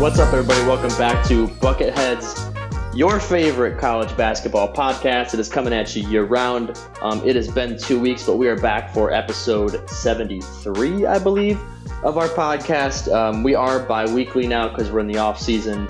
[0.00, 0.60] What's up, everybody?
[0.66, 5.34] Welcome back to Bucketheads, your favorite college basketball podcast.
[5.34, 6.80] It is coming at you year round.
[7.02, 11.60] Um, it has been two weeks, but we are back for episode 73, I believe,
[12.02, 13.12] of our podcast.
[13.12, 15.86] Um, we are bi weekly now because we're in the off season.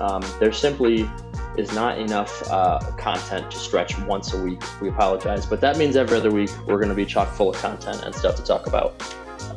[0.00, 1.08] Um, there simply
[1.56, 4.62] is not enough uh, content to stretch once a week.
[4.80, 7.56] We apologize, but that means every other week we're going to be chock full of
[7.56, 8.94] content and stuff to talk about.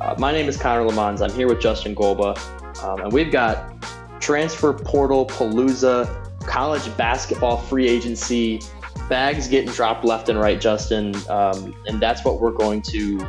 [0.01, 1.21] Uh, my name is Connor Lemons.
[1.21, 2.37] I'm here with Justin Golba.
[2.83, 3.81] Um, and we've got
[4.19, 6.05] transfer portal palooza,
[6.45, 8.61] college basketball free agency,
[9.09, 11.15] bags getting dropped left and right, Justin.
[11.29, 13.25] Um, and that's what we're going to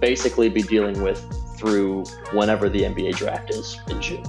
[0.00, 1.22] basically be dealing with
[1.58, 4.24] through whenever the NBA draft is in June.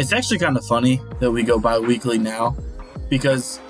[0.00, 2.56] It's actually kind of funny that we go bi weekly now
[3.10, 3.60] because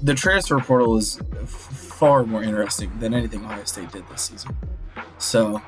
[0.00, 4.56] the transfer portal is far more interesting than anything Ohio State did this season.
[5.18, 5.60] So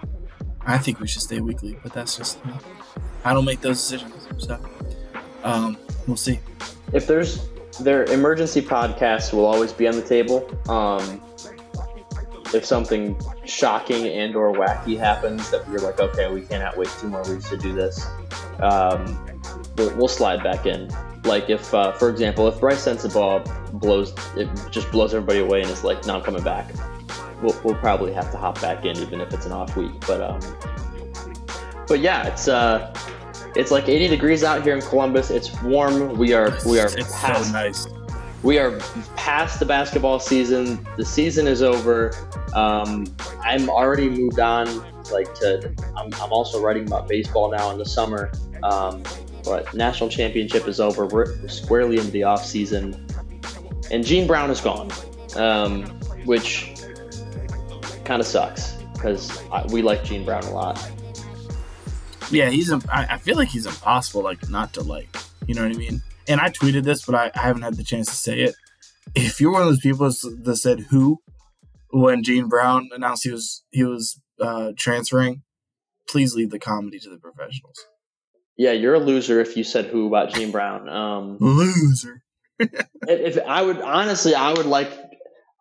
[0.65, 2.53] I think we should stay weekly, but that's just me.
[3.25, 4.29] I don't make those decisions.
[4.39, 4.65] So
[5.43, 5.77] um,
[6.07, 6.39] we'll see.
[6.93, 7.49] If there's
[7.81, 10.49] their emergency podcast will always be on the table.
[10.71, 11.21] Um,
[12.55, 17.09] if something shocking and or wacky happens that we're like, okay, we cannot wait two
[17.09, 18.07] more weeks to do this,
[18.61, 19.19] um,
[19.77, 20.91] we'll, we'll slide back in.
[21.25, 25.71] Like if, uh, for example, if Bryce Sensabaugh blows, it just blows everybody away and
[25.71, 26.71] is like, no, I'm coming back.
[27.43, 29.93] We'll, we'll probably have to hop back in even if it's an off week.
[30.07, 30.41] But um,
[31.87, 32.95] but yeah, it's uh,
[33.57, 35.31] it's like 80 degrees out here in Columbus.
[35.31, 36.17] It's warm.
[36.17, 37.87] We are we are it's past so nice.
[38.43, 38.79] we are
[39.17, 40.87] past the basketball season.
[40.97, 42.15] The season is over.
[42.55, 43.07] Um,
[43.43, 44.67] I'm already moved on.
[45.13, 48.33] Like to, I'm, I'm also writing about baseball now in the summer.
[48.63, 49.03] Um,
[49.45, 51.07] but national championship is over.
[51.07, 53.07] We're squarely into the off season,
[53.91, 54.91] and Gene Brown is gone,
[55.37, 55.85] um,
[56.25, 56.75] which
[58.05, 60.91] kind of sucks because we like Gene Brown a lot.
[62.31, 62.73] Yeah, he's.
[62.73, 65.15] I, I feel like he's impossible, like not to like.
[65.47, 66.03] You know what I mean?
[66.27, 68.55] And I tweeted this, but I, I haven't had the chance to say it.
[69.15, 71.21] If you're one of those people that said who
[71.91, 75.43] when Gene Brown announced he was he was uh, transferring,
[76.09, 77.87] please leave the comedy to the professionals.
[78.57, 80.89] Yeah, you're a loser if you said who about Gene Brown.
[80.89, 82.23] Um, Loser.
[82.59, 82.71] if,
[83.09, 84.93] if I would honestly, I would like,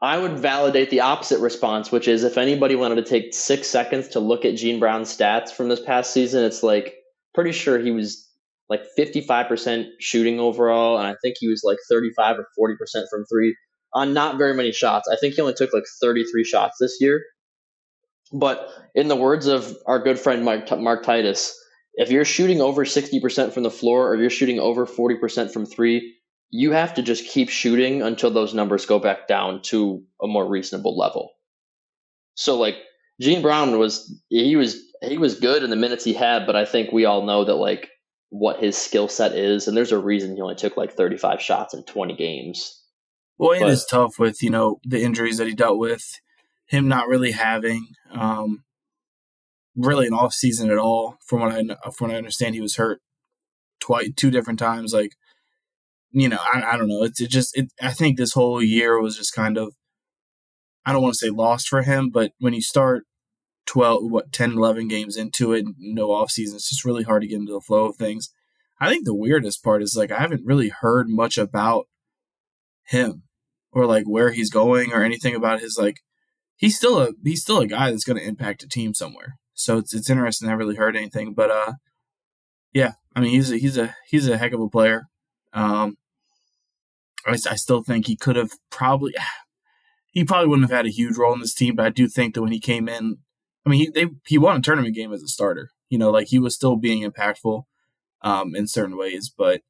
[0.02, 4.10] I would validate the opposite response, which is if anybody wanted to take six seconds
[4.10, 6.94] to look at Gene Brown's stats from this past season, it's like
[7.34, 8.30] pretty sure he was
[8.70, 13.56] like 55% shooting overall, and I think he was like 35 or 40% from three
[13.94, 15.08] on not very many shots.
[15.12, 17.22] I think he only took like 33 shots this year.
[18.32, 21.56] But in the words of our good friend Mark, Mark Titus,
[21.96, 26.16] if you're shooting over 60% from the floor or you're shooting over 40% from three,
[26.50, 30.48] you have to just keep shooting until those numbers go back down to a more
[30.48, 31.32] reasonable level.
[32.36, 32.76] So like
[33.22, 36.66] Gene Brown was he was he was good in the minutes he had, but I
[36.66, 37.90] think we all know that like
[38.30, 41.74] what his skill set is, and there's a reason he only took like 35 shots
[41.74, 42.82] in 20 games.
[43.38, 46.20] Well, it but, is tough with you know the injuries that he dealt with,
[46.66, 48.64] him not really having um,
[49.76, 51.18] really an off season at all.
[51.26, 51.62] From what I
[51.92, 53.02] from what I understand, he was hurt
[53.80, 54.94] twice, two different times.
[54.94, 55.14] Like,
[56.12, 57.04] you know, I, I don't know.
[57.04, 57.72] It's it just it.
[57.82, 59.74] I think this whole year was just kind of,
[60.86, 63.06] I don't want to say lost for him, but when you start
[63.66, 67.28] 12, what 10, 11 games into it, no off season, it's just really hard to
[67.28, 68.30] get into the flow of things.
[68.80, 71.88] I think the weirdest part is like I haven't really heard much about
[72.86, 73.24] him
[73.72, 76.02] or like where he's going or anything about his like
[76.58, 79.38] he's still a he's still a guy that's going to impact a team somewhere.
[79.54, 80.48] So it's it's interesting.
[80.48, 81.74] I haven't really heard anything, but uh,
[82.74, 82.94] yeah.
[83.16, 85.08] I mean, he's a, he's a he's a heck of a player.
[85.54, 85.98] Um,
[87.26, 89.14] I, I still think he could have probably
[90.12, 92.34] he probably wouldn't have had a huge role in this team, but I do think
[92.34, 93.18] that when he came in,
[93.66, 95.70] I mean, he they, he won a tournament game as a starter.
[95.90, 97.64] You know, like he was still being impactful
[98.22, 99.62] um, in certain ways, but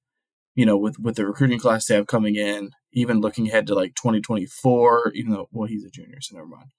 [0.55, 3.75] you know, with with the recruiting class they have coming in, even looking ahead to
[3.75, 6.69] like 2024, even though well he's a junior, so never mind.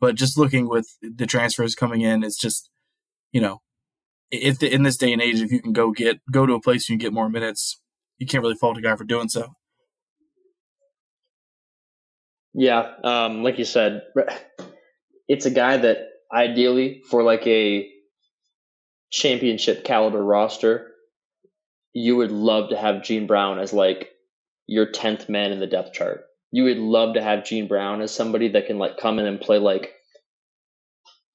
[0.00, 2.70] But just looking with the transfers coming in, it's just
[3.32, 3.60] you know,
[4.30, 6.60] if the, in this day and age, if you can go get go to a
[6.60, 7.80] place you can get more minutes,
[8.18, 9.52] you can't really fault a guy for doing so.
[12.54, 14.02] Yeah, um, like you said,
[15.26, 15.98] it's a guy that
[16.32, 17.90] ideally for like a
[19.10, 20.92] championship caliber roster,
[21.92, 24.10] you would love to have Gene Brown as like
[24.66, 26.24] your tenth man in the depth chart.
[26.54, 29.40] You would love to have Gene Brown as somebody that can like come in and
[29.40, 29.92] play like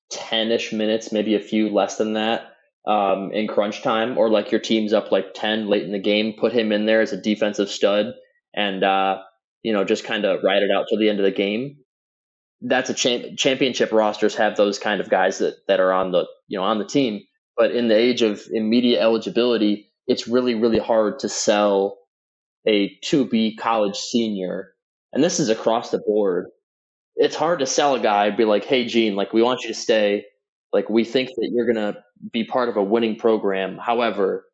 [0.10, 2.54] ten ish minutes, maybe a few less than that,
[2.88, 6.36] um, in crunch time, or like your team's up like 10 late in the game,
[6.39, 8.13] put him in there as a defensive stud
[8.56, 9.18] and, uh,
[9.62, 11.80] you know, just kind of ride it out till the end of the game.
[12.62, 16.27] That's a champ- championship rosters have those kind of guys that, that are on the,
[16.48, 17.24] you know, on the team.
[17.57, 21.98] But in the age of immediate eligibility, it's really, really hard to sell
[22.66, 24.71] a to be college senior.
[25.13, 26.47] And this is across the board.
[27.15, 29.73] It's hard to sell a guy, be like, hey, Gene, like, we want you to
[29.73, 30.25] stay
[30.71, 32.01] like we think that you're going to
[32.31, 33.77] be part of a winning program.
[33.77, 34.45] However,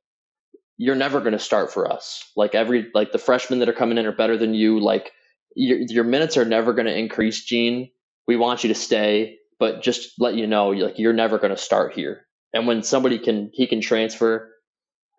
[0.78, 2.24] you're never going to start for us.
[2.36, 4.80] Like every like the freshmen that are coming in are better than you.
[4.80, 5.12] Like
[5.56, 7.90] your your minutes are never going to increase, Gene.
[8.28, 11.58] We want you to stay, but just let you know, like you're never going to
[11.58, 12.26] start here.
[12.54, 14.52] And when somebody can he can transfer,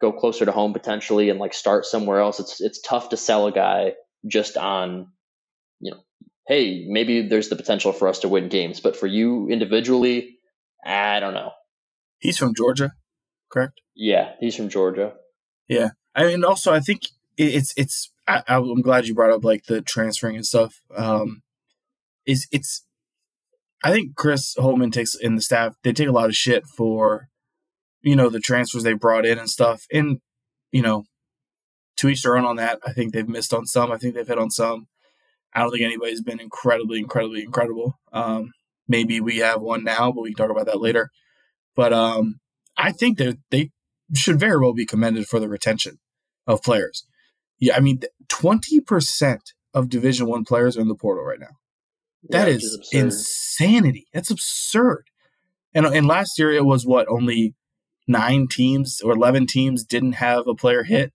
[0.01, 3.47] go closer to home potentially, and like start somewhere else, it's it's tough to sell
[3.47, 3.95] a guy
[4.27, 5.09] just on,
[6.47, 10.39] hey, maybe there's the potential for us to win games, but for you individually,
[10.85, 11.53] I don't know.
[12.19, 12.93] He's from Georgia,
[13.51, 13.81] correct?
[13.95, 15.15] Yeah, he's from Georgia.
[15.69, 17.03] Yeah, I mean, also I think
[17.37, 18.13] it's it's.
[18.29, 20.81] I, am glad you brought up like the transferring and stuff.
[20.97, 21.43] Um,
[22.27, 22.85] is it's.
[23.85, 25.77] I think Chris Holtmann takes in the staff.
[25.85, 27.29] They take a lot of shit for,
[28.03, 29.85] you know, the transfers they brought in and stuff.
[29.93, 30.21] And
[30.73, 31.05] you know,
[31.99, 32.81] to each their own on that.
[32.87, 33.93] I think they've missed on some.
[33.93, 34.89] I think they've hit on some.
[35.57, 37.99] I don't think anybody's been incredibly, incredibly incredible.
[38.13, 38.53] Um,
[38.89, 41.11] Maybe we have one now, but we can talk about that later.
[41.75, 42.39] But um,
[42.77, 43.71] I think that they
[44.15, 45.99] should very well be commended for the retention
[46.47, 47.05] of players.
[47.59, 51.57] Yeah, I mean, twenty percent of Division One players are in the portal right now.
[52.29, 54.07] That yeah, is, is insanity.
[54.13, 55.07] That's absurd.
[55.75, 57.55] And and last year it was what only
[58.07, 61.13] nine teams or eleven teams didn't have a player hit.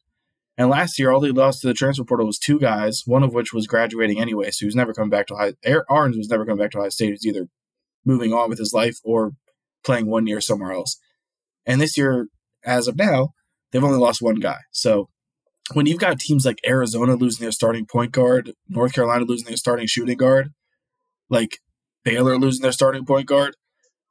[0.62, 3.34] And last year, all they lost to the transfer portal was two guys, one of
[3.34, 5.54] which was graduating anyway, so he was never coming back to high.
[5.90, 7.10] Ahrens was never coming back to Ohio State.
[7.10, 7.48] He's either
[8.06, 9.32] moving on with his life or
[9.84, 11.00] playing one year somewhere else.
[11.66, 12.28] And this year,
[12.64, 13.30] as of now,
[13.72, 14.60] they've only lost one guy.
[14.70, 15.10] So
[15.74, 19.58] when you've got teams like Arizona losing their starting point guard, North Carolina losing their
[19.58, 20.50] starting shooting guard,
[21.28, 21.58] like
[22.04, 23.56] Baylor losing their starting point guard,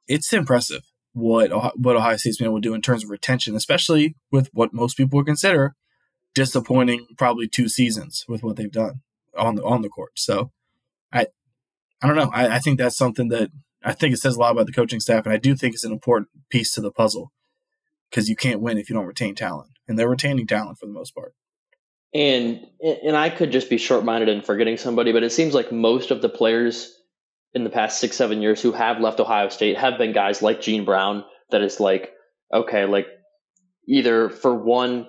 [0.05, 0.81] it's impressive
[1.13, 4.73] what what Ohio State's been able to do in terms of retention, especially with what
[4.73, 5.75] most people would consider
[6.33, 9.01] disappointing, probably two seasons with what they've done
[9.37, 10.11] on the on the court.
[10.15, 10.51] So,
[11.11, 11.27] I
[12.01, 12.31] I don't know.
[12.33, 13.51] I, I think that's something that
[13.83, 15.83] I think it says a lot about the coaching staff, and I do think it's
[15.83, 17.31] an important piece to the puzzle
[18.09, 20.93] because you can't win if you don't retain talent, and they're retaining talent for the
[20.93, 21.33] most part.
[22.13, 22.67] And
[23.03, 26.11] and I could just be short minded and forgetting somebody, but it seems like most
[26.11, 26.93] of the players
[27.53, 30.61] in the past six seven years who have left Ohio State have been guys like
[30.61, 31.23] Gene Brown.
[31.51, 32.11] That is like
[32.53, 33.07] okay, like
[33.87, 35.07] either for one,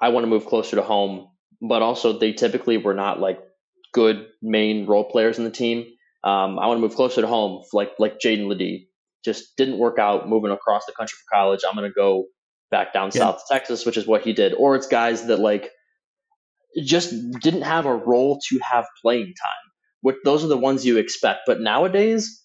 [0.00, 1.28] I want to move closer to home,
[1.60, 3.40] but also they typically were not like
[3.92, 5.86] good main role players in the team
[6.24, 8.88] um, I want to move closer to home, like like Jaedon LeDee.
[9.24, 11.60] Just didn't work out moving across the country for college.
[11.68, 12.26] I'm going to go
[12.70, 13.20] back down yeah.
[13.20, 14.52] south to Texas, which is what he did.
[14.54, 15.70] Or it's guys that like
[16.82, 19.72] just didn't have a role to have playing time.
[20.00, 21.40] Which those are the ones you expect.
[21.46, 22.42] But nowadays,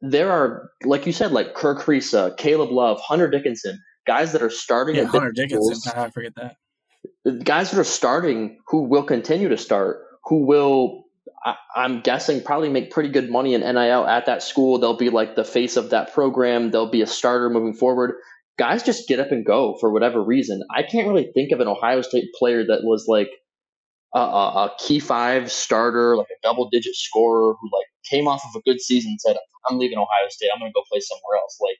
[0.00, 4.50] there are, like you said, like Kerr Kriisa, Caleb Love, Hunter Dickinson, guys that are
[4.50, 4.96] starting.
[4.96, 5.74] Yeah, at Hunter Dickinson.
[5.74, 6.56] schools, I forget that.
[7.44, 11.04] Guys that are starting who will continue to start, who will,
[11.44, 14.78] I, I'm guessing, probably make pretty good money in NIL at that school.
[14.78, 16.70] They'll be like the face of that program.
[16.70, 18.14] They'll be a starter moving forward.
[18.58, 20.62] Guys just get up and go for whatever reason.
[20.74, 23.30] I can't really think of an Ohio State player that was like
[24.14, 24.22] a, a,
[24.66, 28.62] a key five starter, like a double digit scorer who like came off of a
[28.70, 29.36] good season and said,
[29.68, 30.50] I'm leaving Ohio State.
[30.54, 31.58] I'm going to go play somewhere else.
[31.60, 31.78] Like,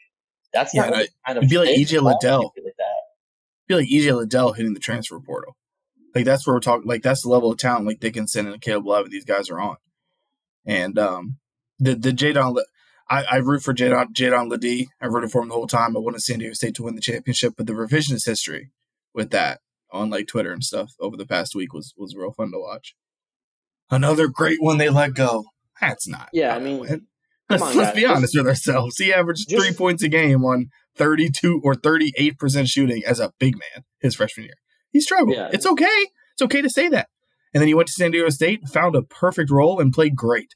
[0.53, 1.99] that's Yeah, not really kind of it'd be like E.J.
[1.99, 2.55] Liddell.
[2.57, 2.92] Like that.
[3.73, 5.57] Feel like EJ Liddell hitting the transfer portal.
[6.15, 6.87] Like that's where we're talking.
[6.87, 9.09] Like that's the level of talent like Dickinson and Caleb Love.
[9.09, 9.77] These guys are on.
[10.67, 11.39] And um,
[11.79, 12.63] the the Jaedon,
[13.09, 14.89] I, I root for Jaedon Jaedon LeDee.
[15.01, 15.97] I rooted for him the whole time.
[15.97, 18.73] I wanted San Diego State to win the championship, but the revisionist history
[19.15, 19.61] with that
[19.91, 22.95] on like Twitter and stuff over the past week was was real fun to watch.
[23.91, 25.47] Another great one they let go.
[25.81, 26.29] That's not.
[26.35, 27.07] Yeah, I mean,
[27.53, 28.97] let's, on, let's be honest with ourselves.
[28.99, 33.33] He averaged Just- three points a game on 32 or 38 percent shooting as a
[33.39, 34.55] big man his freshman year.
[34.91, 35.37] He struggled.
[35.37, 35.49] Yeah.
[35.53, 36.07] It's okay.
[36.35, 37.09] It's okay to say that.
[37.55, 40.55] And then he went to San Diego State, found a perfect role, and played great.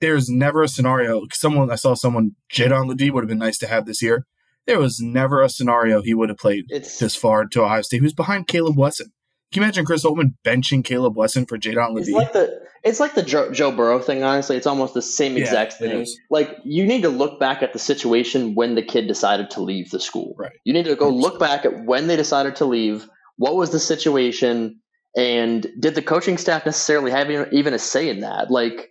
[0.00, 1.22] There's never a scenario.
[1.32, 4.26] Someone I saw someone Jaedon LeDee would have been nice to have this year.
[4.66, 8.00] There was never a scenario he would have played It's this far to Ohio State.
[8.00, 9.12] Who's behind Caleb Wesson?
[9.52, 13.14] Can you imagine Chris Holtmann benching Caleb Wesson for Jaedon It's like the it's like
[13.14, 14.22] the Joe, Joe Burrow thing.
[14.22, 16.06] Honestly, it's almost the same Yeah, exact thing.
[16.30, 19.90] Like you need to look back at the situation when the kid decided to leave
[19.90, 20.34] the school.
[20.38, 20.52] Right.
[20.64, 21.20] You need to go 100%.
[21.20, 23.08] look back at when they decided to leave.
[23.36, 24.80] What was the situation,
[25.16, 28.50] and did the coaching staff necessarily have even a say in that?
[28.50, 28.90] Like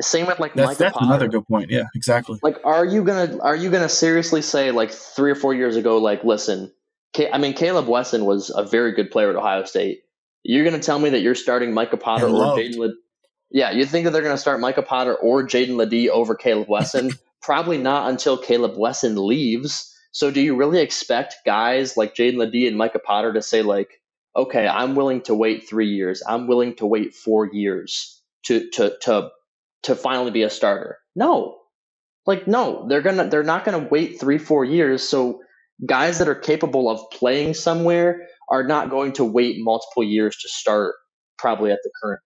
[0.00, 1.06] same with like that's Micah that's Potter.
[1.06, 1.70] another good point.
[1.70, 2.38] Yeah, exactly.
[2.42, 5.98] Like, are you gonna are you gonna seriously say like three or four years ago,
[5.98, 6.72] like, listen,
[7.16, 10.02] I mean, Caleb Wesson was a very good player at Ohio State.
[10.42, 12.56] You're gonna tell me that you're starting Micah Potter And or.
[12.56, 12.78] Jaedon?
[12.78, 12.90] Led-
[13.50, 17.10] yeah, you think that they're gonna start Micah Potter or Jaedon LeDee over Caleb Wesson?
[17.42, 19.94] Probably not until Caleb Wesson leaves.
[20.12, 24.00] So, do you really expect guys like Jaedon LeDee and Micah Potter to say like,
[24.36, 26.22] okay, I'm willing to wait three years.
[26.26, 29.30] I'm willing to wait four years to to to
[29.84, 30.98] to finally be a starter.
[31.14, 31.56] No.
[32.26, 35.02] Like no, they're gonna they're not gonna wait three, four years.
[35.02, 35.40] So
[35.86, 40.48] guys that are capable of playing somewhere are not going to wait multiple years to
[40.48, 40.94] start
[41.38, 42.20] probably at the current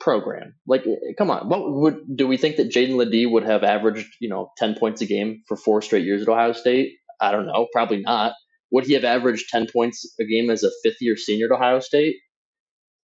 [0.00, 0.54] program.
[0.66, 1.48] Like eh, come on.
[1.48, 5.00] What would do we think that Jaedon LeDee would have averaged, you know, ten points
[5.00, 6.94] a game for four straight years at Ohio State?
[7.20, 7.68] I don't know.
[7.72, 8.34] Probably not.
[8.72, 11.80] Would he have averaged ten points a game as a fifth year senior at Ohio
[11.80, 12.16] State?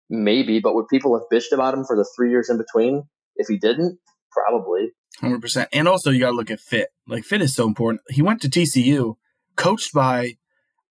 [0.09, 3.03] Maybe, but would people have bitched about him for the three years in between
[3.35, 3.97] if he didn't?
[4.31, 4.89] Probably.
[5.19, 5.69] Hundred percent.
[5.73, 6.89] And also, you got to look at fit.
[7.07, 8.01] Like fit is so important.
[8.09, 9.15] He went to TCU,
[9.55, 10.33] coached by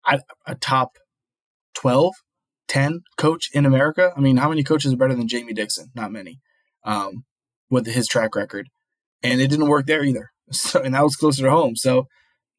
[0.07, 0.93] a, a top
[1.75, 2.15] 12,
[2.69, 4.13] 10 coach in America.
[4.17, 5.91] I mean, how many coaches are better than Jamie Dixon?
[5.95, 6.41] Not many.
[6.85, 7.25] Um,
[7.71, 8.69] with his track record,
[9.23, 10.31] and it didn't work there either.
[10.53, 11.75] So, and that was closer to home.
[11.75, 12.07] So,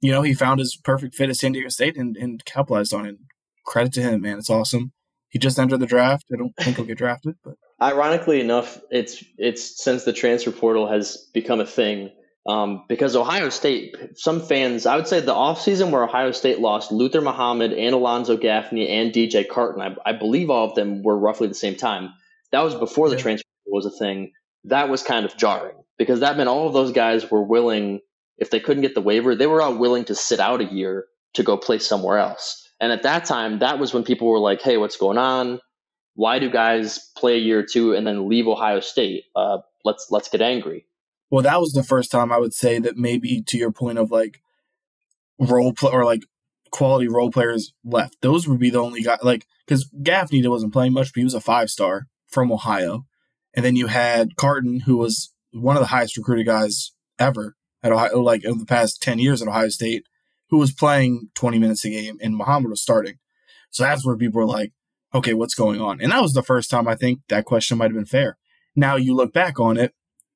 [0.02, 3.06] you know, he found his perfect fit at San Diego State and, and capitalized on
[3.06, 3.16] it.
[3.64, 4.40] Credit to him, man.
[4.40, 4.92] It's awesome.
[5.30, 6.26] He just entered the draft.
[6.34, 10.88] I don't think he'll get drafted, but Ironically enough, it's it's since the transfer portal
[10.88, 12.10] has become a thing.
[12.48, 16.92] Um, because Ohio State, some fans, I would say the offseason where Ohio State lost
[16.92, 21.18] Luther Muhammad and Alonzo Gaffney and DJ Carton, I, I believe all of them were
[21.18, 22.14] roughly the same time.
[22.52, 24.32] That was before the transfer was a thing.
[24.66, 28.00] That was kind of jarring because that meant all of those guys were willing,
[28.38, 31.06] if they couldn't get the waiver, they were all willing to sit out a year
[31.34, 32.70] to go play somewhere else.
[32.80, 35.60] And at that time, that was when people were like, hey, what's going on?
[36.16, 39.26] Why do guys play a year or two and then leave Ohio State?
[39.36, 40.86] Uh, let's let's get angry.
[41.36, 44.10] Well, that was the first time I would say that maybe to your point of
[44.10, 44.40] like
[45.38, 46.24] role play or like
[46.72, 48.22] quality role players left.
[48.22, 51.34] Those would be the only guy like because Gaffney wasn't playing much, but he was
[51.34, 53.06] a five star from Ohio,
[53.54, 57.92] and then you had Carton, who was one of the highest recruited guys ever at
[57.92, 60.06] Ohio, like in the past ten years at Ohio State,
[60.52, 63.16] who was playing twenty minutes a game, and Muhammad was starting.
[63.72, 64.72] So that's where people were like,
[65.14, 66.00] okay, what's going on?
[66.00, 68.38] And that was the first time I think that question might have been fair.
[68.74, 69.94] Now you look back on it,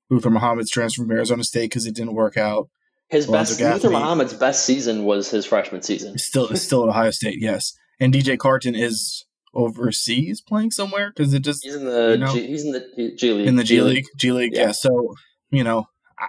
[0.10, 2.70] Luther Muhammad's transfer from Arizona State because it didn't work out.
[3.10, 6.18] His Alonzo best Luther Muhammad's best season was his freshman season.
[6.18, 7.74] Still still at Ohio State, yes.
[8.00, 12.34] And DJ Carton is overseas playing somewhere because it just He's in the You know,
[12.34, 13.48] G, he's in the G League.
[13.48, 14.68] in the G League, G League, yeah.
[14.68, 14.72] Yeah.
[14.74, 15.16] So
[15.50, 15.88] you know,
[16.20, 16.28] I,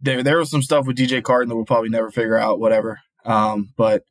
[0.00, 3.00] there there was some stuff with DJ Carton that we'll probably never figure out, whatever.
[3.24, 4.02] Um, but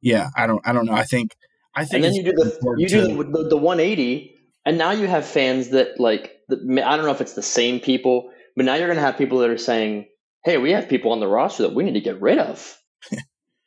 [0.00, 0.92] yeah, I don't I don't know.
[0.94, 1.34] I think
[1.74, 4.34] I think And then you do the you to- do the, the 180,
[4.64, 8.30] and now you have fans that like I don't know if it's the same people,
[8.56, 10.06] but now you're going to have people that are saying,
[10.44, 12.76] "Hey, we have people on the roster that we need to get rid of.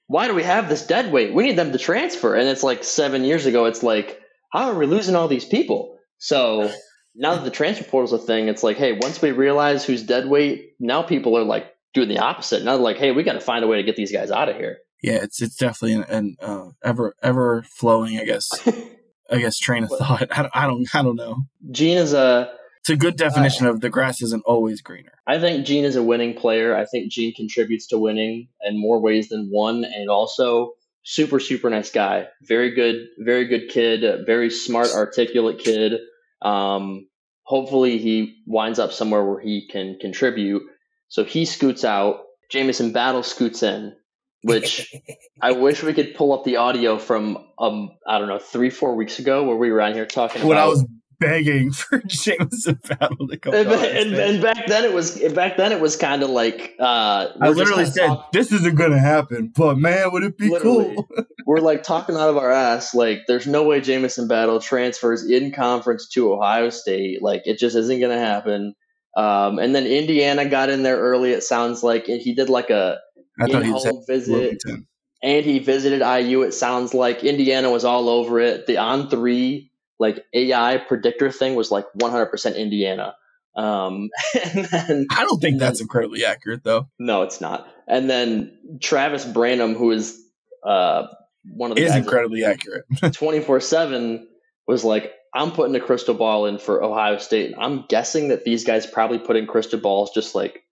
[0.07, 1.33] Why do we have this dead weight?
[1.33, 3.65] We need them to transfer." And it's like seven years ago.
[3.65, 4.19] It's like,
[4.51, 5.97] how are we losing all these people?
[6.17, 6.71] So
[7.15, 10.27] now that the transfer portal's a thing, it's like, hey, once we realize who's dead
[10.27, 12.63] weight, now people are like doing the opposite.
[12.63, 14.50] Now they're like, hey, we got to find a way to get these guys out
[14.50, 14.77] of here.
[15.01, 18.50] Yeah, it's it's definitely an, an uh, ever ever flowing, I guess.
[19.31, 20.27] I guess train of thought.
[20.31, 21.38] I don't, I don't I don't know.
[21.71, 25.11] Gene is a it's a good definition of the grass isn't always greener.
[25.27, 26.75] I think Gene is a winning player.
[26.75, 30.73] I think Gene contributes to winning in more ways than one, and also
[31.03, 32.27] super super nice guy.
[32.41, 34.25] Very good, very good kid.
[34.25, 36.00] Very smart, articulate kid.
[36.41, 37.07] Um,
[37.43, 40.63] hopefully, he winds up somewhere where he can contribute.
[41.07, 42.21] So he scoots out.
[42.50, 43.95] Jamison Battle scoots in,
[44.41, 44.91] which
[45.41, 48.95] I wish we could pull up the audio from um I don't know three four
[48.95, 50.65] weeks ago where we were on here talking when about.
[50.65, 50.85] I was
[51.21, 53.53] begging for Jamison Battle to come.
[53.53, 57.27] And, and, and, back then it was back then it was kind of like uh,
[57.39, 61.07] I literally said this isn't going to happen, but man, would it be literally, cool?
[61.45, 62.93] we're like talking out of our ass.
[62.93, 67.21] Like, there's no way Jamison Battle transfers in conference to Ohio State.
[67.21, 68.73] Like, it just isn't going to happen.
[69.15, 71.31] Um, and then Indiana got in there early.
[71.31, 72.99] It sounds like and he did like a
[73.39, 74.31] in-home visit.
[74.31, 74.87] Wilmington.
[75.23, 76.41] And he visited IU.
[76.41, 78.65] It sounds like Indiana was all over it.
[78.65, 79.70] The On3
[80.01, 83.15] like AI predictor thing was like 100% Indiana.
[83.55, 84.10] Um,
[84.43, 86.89] and then I don't think that's incredibly accurate though.
[86.98, 87.67] No, it's not.
[87.88, 90.20] And then Travis Branham, who is
[90.65, 91.03] uh,
[91.46, 92.86] one of the is incredibly accurate.
[93.13, 94.27] 24 seven
[94.67, 97.53] was like, I'm putting a crystal ball in for Ohio State.
[97.58, 100.63] I'm guessing that these guys probably put in crystal balls just like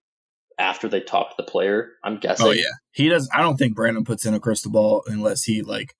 [0.58, 1.92] after they talk to the player.
[2.02, 2.46] I'm guessing.
[2.46, 3.30] Oh yeah, he does.
[3.32, 5.94] I don't think Branham puts in a crystal ball unless he like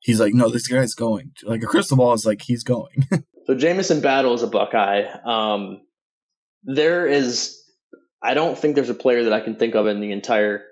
[0.00, 1.32] he's like, no, this guy's going.
[1.44, 3.06] Like a crystal ball is like he's going.
[3.46, 5.04] so Jamison Battle is a Buckeye.
[5.24, 5.82] Um,
[6.64, 7.56] there is,
[8.22, 10.64] I don't think there's a player that I can think of in the entire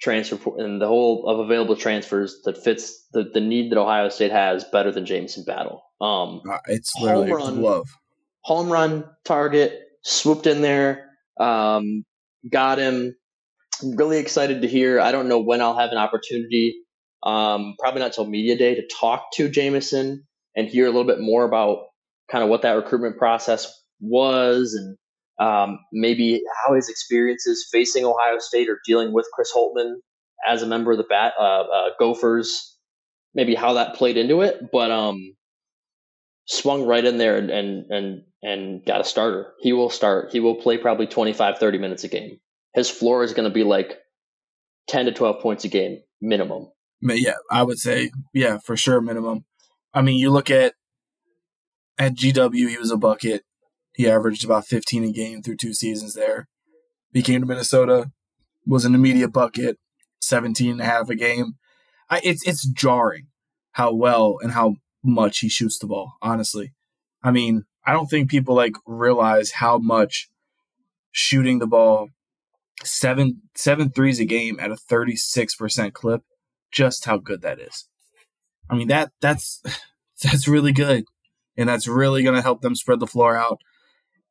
[0.00, 4.32] transfer and the whole of available transfers that fits the, the need that Ohio State
[4.32, 5.82] has better than Jamison Battle.
[6.00, 7.88] Um, uh, it's literally home run, love.
[8.42, 11.08] Home run target swooped in there,
[11.40, 12.04] um,
[12.50, 13.16] got him.
[13.82, 15.00] really excited to hear.
[15.00, 16.85] I don't know when I'll have an opportunity
[17.22, 21.20] um, probably not until media day to talk to Jamison and hear a little bit
[21.20, 21.86] more about
[22.30, 24.96] kind of what that recruitment process was and
[25.38, 29.96] um, maybe how his experiences facing Ohio State or dealing with Chris Holtmann
[30.46, 32.76] as a member of the bat uh, uh, Gophers,
[33.34, 35.34] maybe how that played into it, but um,
[36.46, 39.52] swung right in there and, and and and got a starter.
[39.60, 40.30] He will start.
[40.32, 42.38] He will play probably 25, 30 minutes a game.
[42.74, 43.98] His floor is going to be like
[44.88, 46.68] 10 to 12 points a game minimum.
[47.00, 49.44] Yeah, I would say, yeah, for sure, minimum.
[49.92, 50.74] I mean, you look at
[51.98, 53.44] at GW, he was a bucket.
[53.94, 56.48] He averaged about 15 a game through two seasons there.
[57.12, 58.10] He came to Minnesota,
[58.66, 59.78] was an immediate bucket,
[60.20, 61.54] 17 and a half a game.
[62.10, 63.28] I, it's it's jarring
[63.72, 66.14] how well and how much he shoots the ball.
[66.20, 66.72] Honestly,
[67.22, 70.28] I mean, I don't think people like realize how much
[71.10, 72.08] shooting the ball
[72.84, 76.22] seven seven threes a game at a 36% clip
[76.76, 77.88] just how good that is.
[78.68, 79.62] I mean that that's
[80.22, 81.04] that's really good,
[81.56, 83.58] and that's really going to help them spread the floor out.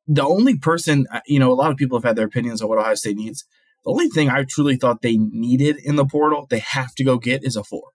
[0.06, 2.68] The only person, uh, you know, a lot of people have had their opinions on
[2.68, 3.44] what Ohio State needs.
[3.84, 7.18] The only thing I truly thought they needed in the portal, they have to go
[7.18, 7.90] get, is a four.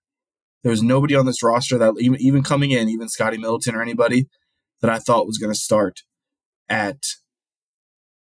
[0.64, 4.28] There's nobody on this roster that even even coming in, even Scotty Middleton or anybody
[4.82, 6.02] that I thought was going to start
[6.68, 6.98] at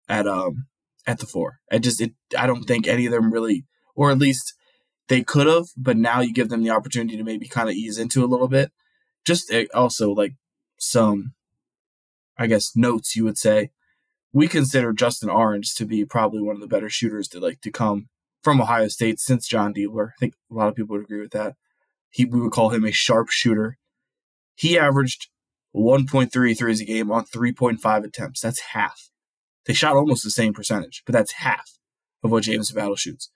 [0.10, 0.68] at um
[1.06, 1.60] at the four.
[1.72, 4.54] I just it, I don't think any of them really, or at least
[5.08, 7.98] they could have, but now you give them the opportunity to maybe kind of ease
[7.98, 8.72] into a little bit.
[9.26, 10.34] Just eh, also like
[10.78, 11.34] some,
[12.38, 13.72] I guess, notes you would say.
[14.34, 17.72] We consider Justin Ahrens to be probably one of the better shooters to like to
[17.72, 18.10] come
[18.44, 20.10] from Ohio State since Jon Diebler.
[20.10, 21.56] I think a lot of people would agree with that.
[22.10, 23.78] He we would call him a sharp shooter.
[24.56, 25.30] He averaged
[25.76, 28.42] 1.3 threes a game on 3.5 attempts.
[28.42, 29.10] That's half.
[29.66, 31.78] They shot almost the same percentage, but that's half
[32.24, 33.30] of what Jamison Battle shoots.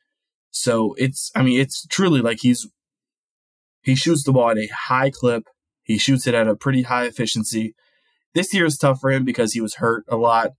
[0.51, 2.67] So it's, I mean, it's truly like he's,
[3.81, 5.43] he shoots the ball at a high clip.
[5.83, 7.73] He shoots it at a pretty high efficiency.
[8.33, 10.51] This year is tough for him because he was hurt a lot.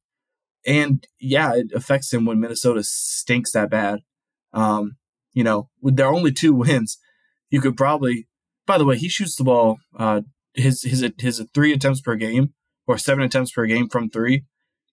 [0.67, 4.01] And yeah, it affects him when Minnesota stinks that bad.
[4.53, 4.97] Um,
[5.33, 6.99] you know, with their only two wins,
[7.51, 8.27] you could probably,
[8.67, 10.23] by the way, he shoots the ball, uh,
[10.55, 12.55] his, his, his three attempts per game
[12.87, 14.45] or seven attempts per game from three.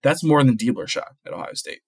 [0.04, 1.82] That's more than Diebler shot at Ohio State.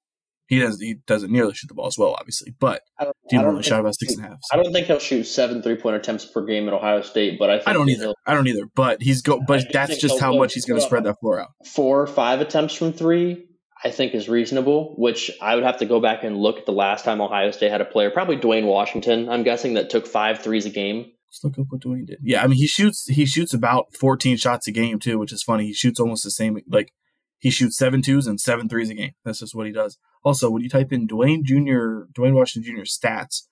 [0.51, 0.85] He doesn't.
[0.85, 2.53] He doesn't nearly shoot the ball as well, obviously.
[2.59, 2.81] But
[3.29, 4.39] he only shot about six and a half.
[4.41, 4.59] So.
[4.59, 7.49] I don't think he'll shoot seven three point attempts per game at Ohio State, but
[7.49, 8.13] I I don't either.
[8.27, 8.65] I don't either.
[8.75, 9.39] But he's go.
[9.47, 11.51] But that's just how much he's going to spread that floor out.
[11.65, 13.45] Four or five attempts from three,
[13.81, 14.93] I think, is reasonable.
[14.97, 17.71] Which I would have to go back and look at the last time Ohio State
[17.71, 19.29] had a player, probably Duane Washington.
[19.29, 21.13] I'm guessing that took five threes a game.
[21.27, 22.17] Let's look up what Duane did.
[22.21, 25.43] Yeah, I mean he shoots he shoots about 14 shots a game too, which is
[25.43, 25.67] funny.
[25.67, 26.91] He shoots almost the same like
[27.39, 29.11] he shoots seven twos and seven threes a game.
[29.23, 29.97] That's just what he does.
[30.23, 32.83] Also, when you type in Duane Jr., Duane Washington Jr.
[32.83, 33.43] stats,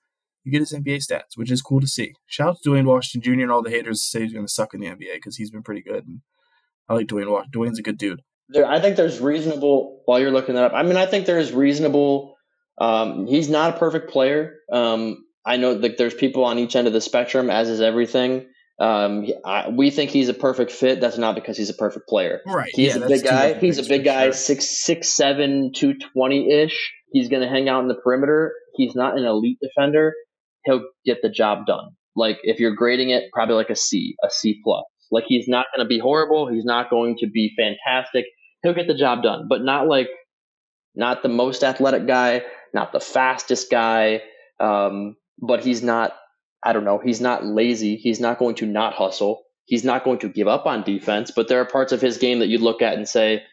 [0.44, 2.14] you get his NBA stats, which is cool to see.
[2.26, 3.42] Shout out to Duane Washington Jr.
[3.42, 5.62] and all the haters say he's going to suck in the NBA because he's been
[5.62, 6.06] pretty good.
[6.06, 6.20] And
[6.88, 7.30] I like Duane.
[7.30, 7.50] Washington.
[7.52, 8.22] Duane's a good dude.
[8.48, 10.02] There, I think there's reasonable.
[10.06, 12.36] While you're looking that up, I mean, I think there's reasonable.
[12.78, 14.56] Um, he's not a perfect player.
[14.72, 18.46] Um, I know that there's people on each end of the spectrum, as is everything.
[18.80, 21.00] Um, I, we think he's a perfect fit.
[21.00, 22.40] That's not because he's a perfect player.
[22.46, 22.70] Right.
[22.74, 23.54] He's yeah, a big guy.
[23.54, 24.32] He's a big guy, sure.
[24.32, 26.92] six six seven, two twenty ish.
[27.12, 28.54] He's going to hang out in the perimeter.
[28.74, 30.14] He's not an elite defender.
[30.64, 31.90] He'll get the job done.
[32.16, 34.84] Like if you're grading it, probably like a C, a C plus.
[35.10, 36.48] Like he's not going to be horrible.
[36.48, 38.24] He's not going to be fantastic.
[38.62, 40.08] He'll get the job done, but not like
[40.94, 44.22] not the most athletic guy, not the fastest guy.
[44.58, 46.14] Um, but he's not
[46.62, 47.96] I don't know, he's not lazy.
[47.96, 49.42] He's not going to not hustle.
[49.64, 52.40] He's not going to give up on defense, but there are parts of his game
[52.40, 53.44] that you'd look at and say,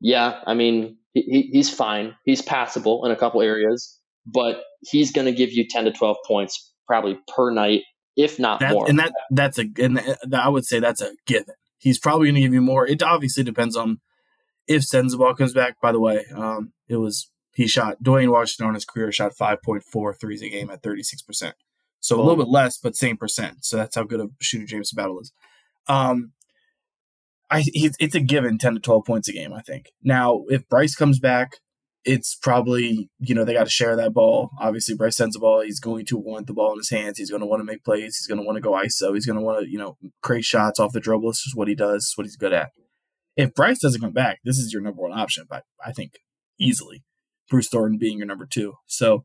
[0.00, 2.16] yeah, I mean, he, he's fine.
[2.24, 6.16] He's passable in a couple areas, but he's going to give you 10 to 12
[6.26, 7.82] points probably per night,
[8.16, 8.88] if not that, more.
[8.88, 10.00] And that that's a and
[10.34, 11.54] I would say that's a given.
[11.78, 12.86] He's probably going to give you more.
[12.86, 14.00] It obviously depends on
[14.66, 15.80] if Sensabaugh comes back.
[15.80, 20.18] By the way, um, it was he shot Duane Washington on his career shot 5.4
[20.18, 21.54] threes a game at 36 percent.
[22.02, 23.64] So a little bit less, but same percent.
[23.64, 25.32] So that's how good of a shooter Jamison Battle is.
[25.86, 26.32] Um,
[27.48, 29.52] I it's a given ten to twelve points a game.
[29.52, 29.92] I think.
[30.02, 31.58] Now, if Bryce comes back,
[32.04, 34.50] it's probably you know they got to share that ball.
[34.60, 35.64] Obviously, Bryce Sensabaugh.
[35.64, 37.18] He's going to want the ball in his hands.
[37.18, 38.16] He's going to want to make plays.
[38.16, 39.14] He's going to want to go ISO.
[39.14, 41.30] He's going to want to you know create shots off the dribble.
[41.30, 42.04] It's just what he does.
[42.04, 42.70] It's what he's good at.
[43.36, 45.44] If Bryce doesn't come back, this is your number one option.
[45.48, 46.14] But I think
[46.58, 47.04] easily,
[47.48, 48.74] Bruce Thornton being your number two.
[48.86, 49.24] So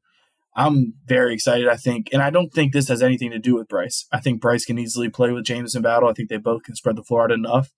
[0.57, 1.67] I'm very excited.
[1.67, 4.07] I think, and I don't think this has anything to do with Bryce.
[4.11, 6.09] I think Bryce can easily play with Jamison Battle.
[6.09, 7.71] I think they both can spread the floor out enough.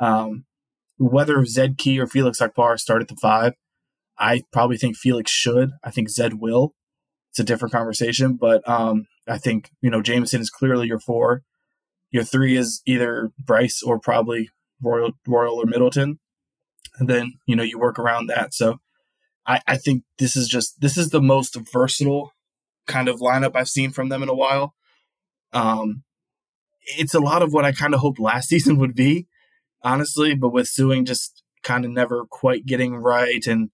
[0.00, 0.46] Um,
[0.96, 3.52] whether Zed Key or Felix Okpara start at the five,
[4.18, 5.72] I probably think Felix should.
[5.84, 6.74] I think Zed will.
[7.30, 11.42] It's a different conversation, but um, I think you know Jamison is clearly your four.
[12.10, 14.48] Your three is either Bryce or probably
[14.82, 16.18] Royal, Royal or Middleton,
[16.98, 18.54] and then you know you work around that.
[18.54, 18.80] So
[19.46, 22.32] I, I think this is just this is the most versatile
[22.86, 24.74] kind of lineup I've seen from them in a while.
[25.52, 26.04] Um,
[26.98, 29.26] it's a lot of what I kind of hoped last season would be,
[29.82, 33.70] honestly, but with Sueing just kind of never quite getting right and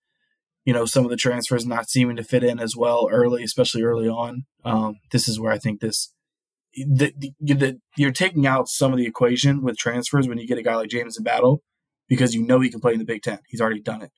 [0.67, 3.83] you know some of the transfers not seeming to fit in as well early, especially
[3.83, 4.45] early on.
[4.65, 6.13] Um, this is where I think this
[6.75, 10.77] the, you're taking out some of the equation with transfers when you get a guy
[10.77, 11.63] like Jamison Battle
[12.09, 13.41] because you know he can play in the Big Ten.
[13.49, 14.13] He's already done it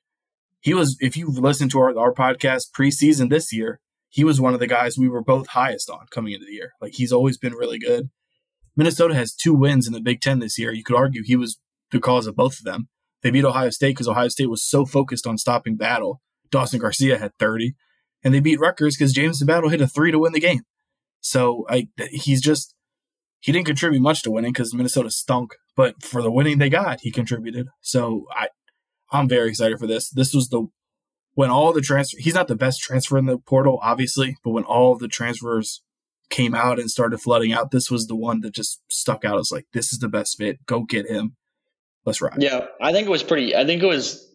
[0.61, 4.53] he was, if you listen to our, our podcast preseason this year, he was one
[4.53, 6.73] of the guys we were both highest on coming into the year.
[6.81, 8.09] Like he's always been really good.
[8.75, 10.71] Minnesota has two wins in the Big Ten this year.
[10.71, 11.59] You could argue he was
[11.91, 12.89] the cause of both of them.
[13.21, 16.21] They beat Ohio State because Ohio State was so focused on stopping Battle.
[16.49, 17.75] Dawson Garcia had 30,
[18.23, 20.61] and they beat Rutgers because Jamison Battle hit a three to win the game.
[21.21, 22.73] So I, he's just
[23.39, 27.01] he didn't contribute much to winning because Minnesota stunk, but for the winning they got,
[27.01, 27.67] he contributed.
[27.81, 28.49] So I
[29.11, 30.09] I'm very excited for this.
[30.09, 30.67] This was the
[31.33, 34.63] when all the transfer he's not the best transfer in the portal, obviously, but when
[34.63, 35.81] all the transfers
[36.29, 39.51] came out and started flooding out, this was the one that just stuck out as
[39.51, 40.65] like, this is the best fit.
[40.65, 41.35] Go get him.
[42.05, 42.41] Let's ride.
[42.41, 44.27] Yeah, I think it was pretty I think it was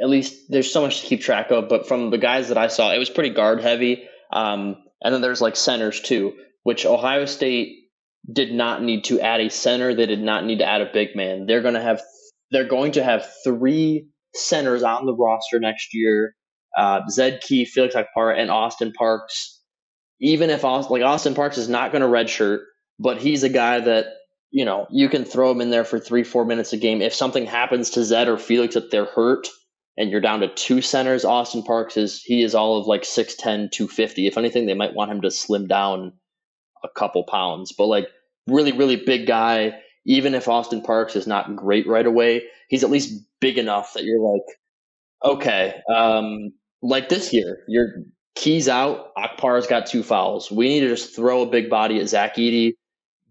[0.00, 2.68] at least there's so much to keep track of, but from the guys that I
[2.68, 4.08] saw, it was pretty guard heavy.
[4.32, 7.84] Um, and then there's like centers too, which Ohio State
[8.30, 9.94] did not need to add a center.
[9.94, 11.46] They did not need to add a big man.
[11.46, 12.02] They're going to have
[12.50, 16.34] they're going to have three centers on the roster next year.
[16.76, 19.60] Uh, Zed Key, Felix Okpara, and Austin Parks.
[20.20, 22.60] Even if Austin, like Austin Parks is not going to redshirt,
[22.98, 24.06] but he's a guy that
[24.50, 27.02] you know you can throw him in there for three, four minutes a game.
[27.02, 29.48] If something happens to Zed or Felix that they're hurt,
[29.96, 33.70] and you're down to two centers, Austin Parks is he is all of like 6'10",
[33.70, 34.26] 250.
[34.26, 36.12] If anything, they might want him to slim down
[36.82, 38.08] a couple pounds, but like
[38.46, 39.78] really, really big guy.
[40.06, 44.04] Even if Austin Parks is not great right away, he's at least big enough that
[44.04, 44.42] you're like,
[45.24, 47.88] okay, um, like this year, your
[48.34, 49.14] keys out.
[49.16, 50.50] Okpara's got two fouls.
[50.50, 52.72] We need to just throw a big body at Zach Edey.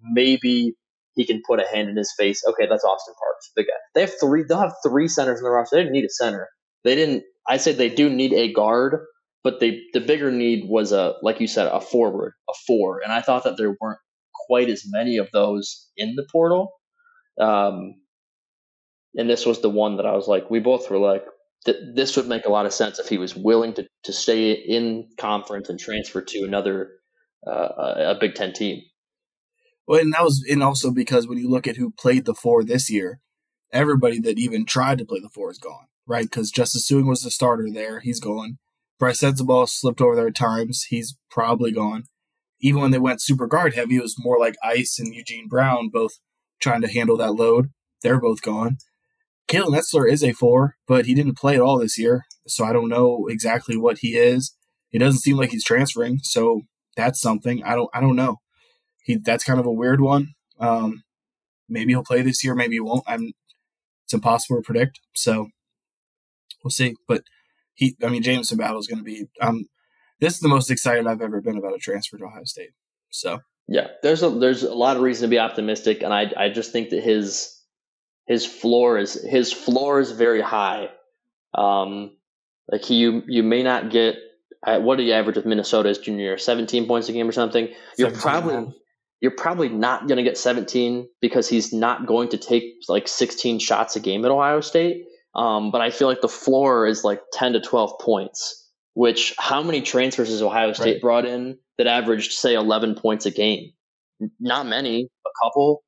[0.02, 0.74] Maybe
[1.16, 2.42] he can put a hand in his face.
[2.48, 3.74] Okay, that's Austin Parks, big guy.
[3.94, 4.44] They have three.
[4.48, 5.76] They'll have three centers in the roster.
[5.76, 6.50] They didn't need a center.
[6.84, 7.24] They didn't.
[7.48, 9.06] I said they do need a guard,
[9.44, 13.02] but they the bigger need was a like you said a forward, a four.
[13.04, 14.00] And I thought that there weren't
[14.48, 16.72] quite as many of those in the portal.
[17.40, 17.96] Um,
[19.16, 21.24] and this was the one that I was like, we both were like,
[21.66, 25.08] this would make a lot of sense if he was willing to, to stay in
[25.18, 26.92] conference and transfer to another
[27.48, 28.82] uh, a Big Ten team.
[29.88, 32.64] Well, and that was, and also because when you look at who played the four
[32.64, 33.20] this year,
[33.72, 36.24] everybody that even tried to play the four is gone, right?
[36.24, 38.60] Because Justice Sueing was the starter there, he's gone.
[39.00, 40.84] Bryce Sensabaugh slipped over there at times.
[40.84, 42.06] He's probably gone.
[42.64, 45.90] Even when they went super guard heavy, it was more like Ice and Eugene Brown
[45.90, 46.14] both
[46.60, 47.70] trying to handle that load.
[48.02, 48.78] They're both gone.
[49.48, 52.74] Kalen Etzler is a four, but he didn't play at all this year, so I
[52.74, 54.56] don't know exactly what he is.
[54.92, 56.62] It doesn't seem like he's transferring, so
[56.96, 57.64] that's something.
[57.64, 58.38] I don't I don't know.
[59.04, 60.34] He that's kind of a weird one.
[60.60, 61.04] Um,
[61.68, 63.04] maybe he'll play this year, maybe he won't.
[63.06, 63.34] I'm
[64.06, 65.00] it's impossible to predict.
[65.14, 65.50] So
[66.64, 66.96] we'll see.
[67.08, 67.24] But
[67.74, 69.26] he, I mean, Jamison Battle is going to be.
[69.42, 69.66] Um,
[70.20, 72.72] this is the most excited I've ever been about a transfer to Ohio State.
[73.10, 76.50] So yeah, there's a there's a lot of reason to be optimistic, and I I
[76.50, 77.60] just think that his
[78.28, 80.90] his floor is his floor is very high.
[81.54, 82.18] Um,
[82.72, 84.16] like he, you you may not get
[84.66, 86.38] what did he average with Minnesota as junior year?
[86.38, 87.70] 17 points a game or something.
[87.98, 88.74] You're probably
[89.22, 93.60] you're probably not going to get 17 because he's not going to take like 16
[93.60, 95.06] shots a game at Ohio State.
[95.34, 98.63] Um, but I feel like the floor is like 10 to 12 points,
[98.94, 101.02] which how many transfers has Ohio State right.
[101.02, 103.72] brought in that averaged, say, 11 points a game?
[104.40, 105.84] Not many, a couple.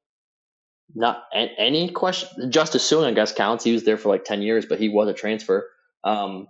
[0.93, 2.51] Not any question.
[2.51, 3.63] Justice Sueing, I guess, counts.
[3.63, 5.69] He was there for like 10 years, but he was a transfer.
[6.03, 6.47] Um,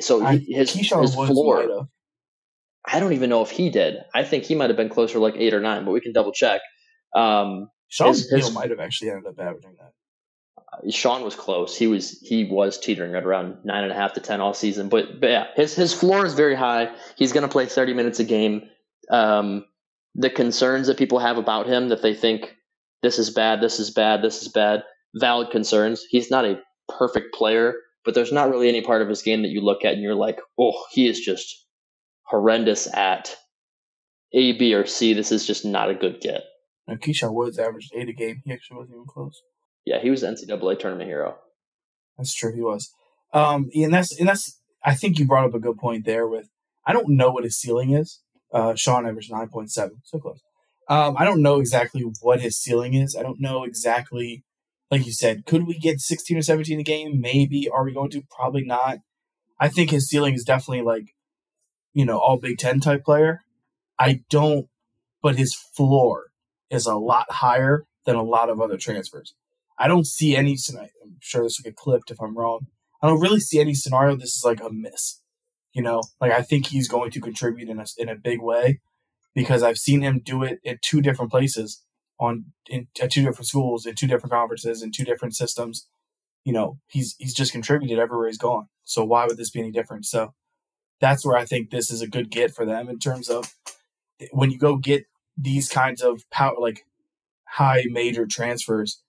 [0.00, 1.88] so I, his, his floor.
[2.84, 3.96] I don't even know if he did.
[4.14, 6.32] I think he might have been closer, like eight or nine, but we can double
[6.32, 6.60] check.
[7.14, 9.92] Um, Sean his, his, might have actually ended up averaging that.
[10.58, 11.76] Uh, Sean was close.
[11.76, 14.88] He was he was teetering at around nine and a half to ten all season.
[14.88, 16.90] But, but yeah, his his floor is very high.
[17.16, 18.68] He's going to play thirty minutes a game.
[19.10, 19.64] Um,
[20.14, 22.56] the concerns that people have about him that they think
[23.02, 24.82] this is bad, this is bad, this is bad,
[25.14, 26.04] valid concerns.
[26.08, 29.50] He's not a perfect player, but there's not really any part of his game that
[29.50, 31.66] you look at and you're like, oh, he is just
[32.22, 33.36] horrendous at
[34.32, 35.12] A, B, or C.
[35.12, 36.42] This is just not a good get.
[36.86, 38.42] And Keyshawn Woods averaged eight a game.
[38.44, 39.42] He actually wasn't even close.
[39.86, 41.38] Yeah, he was NCAA tournament hero.
[42.18, 42.54] That's true.
[42.54, 42.92] He was.
[43.32, 44.60] Um, and that's and that's.
[44.84, 46.28] I think you brought up a good point there.
[46.28, 46.48] With
[46.86, 48.20] I don't know what his ceiling is.
[48.52, 50.40] Uh, Sean averaged nine point seven, so close.
[50.88, 53.16] Um, I don't know exactly what his ceiling is.
[53.16, 54.44] I don't know exactly,
[54.90, 57.20] like you said, could we get sixteen or seventeen a game?
[57.20, 57.68] Maybe.
[57.68, 58.22] Are we going to?
[58.30, 58.98] Probably not.
[59.58, 61.14] I think his ceiling is definitely like
[61.96, 63.40] you know, all Big Ten type player.
[63.98, 64.68] I don't,
[65.22, 66.26] but his floor
[66.68, 69.34] is a lot higher than a lot of other transfers.
[69.78, 70.56] I don't see any.
[70.78, 72.66] I'm sure this will get clipped if I'm wrong.
[73.02, 74.16] I don't really see any scenario.
[74.16, 75.20] This is like a miss.
[75.72, 78.80] You know, like I think he's going to contribute in a in a big way
[79.34, 81.82] because I've seen him do it at two different places
[82.18, 85.86] on in at two different schools in two different conferences in two different systems.
[86.44, 88.68] You know, he's he's just contributed everywhere he's gone.
[88.84, 90.06] So why would this be any different?
[90.06, 90.32] So
[91.00, 93.54] that's where I think this is a good get for them in terms of
[94.32, 95.04] when you go get
[95.36, 96.86] these kinds of power, like
[97.44, 99.02] high major transfers,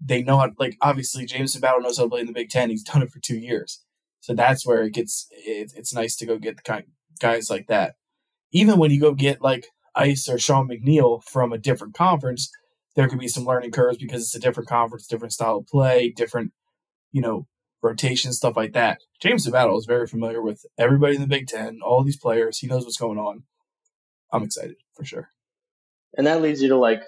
[0.00, 2.70] they know how, like, obviously Jamison Battle knows how to play in the Big Ten.
[2.70, 3.82] He's done it for two years.
[4.20, 6.82] So that's where it gets, it, it's nice to go get the
[7.20, 7.94] guys like that.
[8.52, 12.50] Even when you go get like Ice or Sean McNeil from a different conference,
[12.94, 16.12] there could be some learning curves because it's a different conference, different style of play,
[16.14, 16.52] different,
[17.12, 17.46] you know,
[17.82, 18.98] rotation, stuff like that.
[19.20, 22.58] Jamison Battle is very familiar with everybody in the Big Ten, all these players.
[22.58, 23.44] He knows what's going on.
[24.32, 25.30] I'm excited for sure.
[26.16, 27.02] And that leads you to like,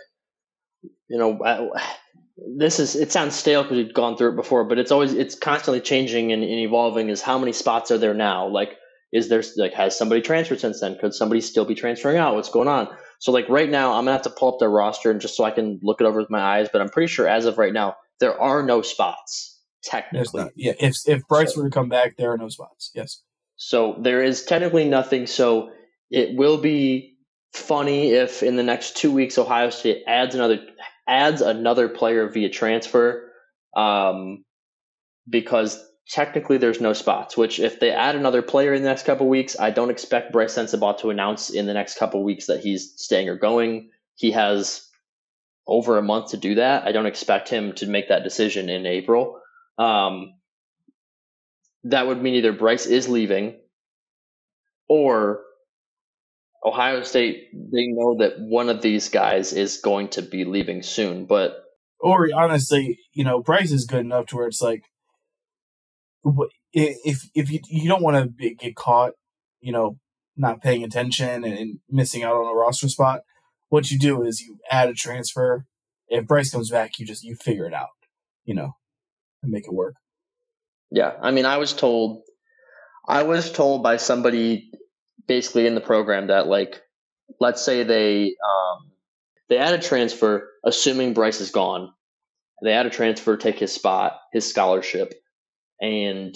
[1.08, 1.72] you know,
[2.56, 5.34] this is it sounds stale because we've gone through it before, but it's always it's
[5.34, 7.08] constantly changing and, and evolving.
[7.08, 8.46] Is how many spots are there now?
[8.46, 8.76] Like,
[9.12, 10.96] is there like has somebody transferred since then?
[10.98, 12.34] Could somebody still be transferring out?
[12.34, 12.88] What's going on?
[13.18, 15.44] So like right now, I'm gonna have to pull up their roster and just so
[15.44, 16.68] I can look it over with my eyes.
[16.72, 20.50] But I'm pretty sure as of right now, there are no spots technically.
[20.54, 22.90] Yeah, if if Bryce so, were to come back, there are no spots.
[22.94, 23.22] Yes.
[23.56, 25.26] So there is technically nothing.
[25.26, 25.70] So
[26.10, 27.16] it will be
[27.52, 30.60] funny if in the next two weeks Ohio State adds another
[31.08, 33.32] adds another player via transfer,
[33.74, 34.44] um,
[35.28, 37.36] because technically there's no spots.
[37.36, 40.54] Which if they add another player in the next couple weeks, I don't expect Bryce
[40.54, 43.90] Sensabaugh to announce in the next couple weeks that he's staying or going.
[44.14, 44.88] He has
[45.66, 46.84] over a month to do that.
[46.86, 49.40] I don't expect him to make that decision in April.
[49.78, 50.34] Um,
[51.84, 53.56] that would mean either Bryce is leaving
[54.88, 55.42] or
[56.64, 61.26] Ohio State, they know that one of these guys is going to be leaving soon.
[61.26, 61.56] But
[62.00, 64.82] or honestly, you know, Bryce is good enough to where it's like,
[66.72, 69.12] if if you you don't want to get caught,
[69.60, 69.98] you know,
[70.36, 73.20] not paying attention and missing out on a roster spot,
[73.68, 75.64] what you do is you add a transfer.
[76.08, 77.88] If Bryce comes back, you just you figure it out.
[78.44, 78.72] You know,
[79.42, 79.94] and make it work.
[80.90, 82.22] Yeah, I mean, I was told,
[83.06, 84.70] I was told by somebody
[85.28, 86.82] basically in the program that like,
[87.38, 88.90] let's say they um,
[89.48, 91.92] they add a transfer, assuming Bryce is gone.
[92.62, 95.14] They add a transfer, take his spot, his scholarship,
[95.80, 96.34] and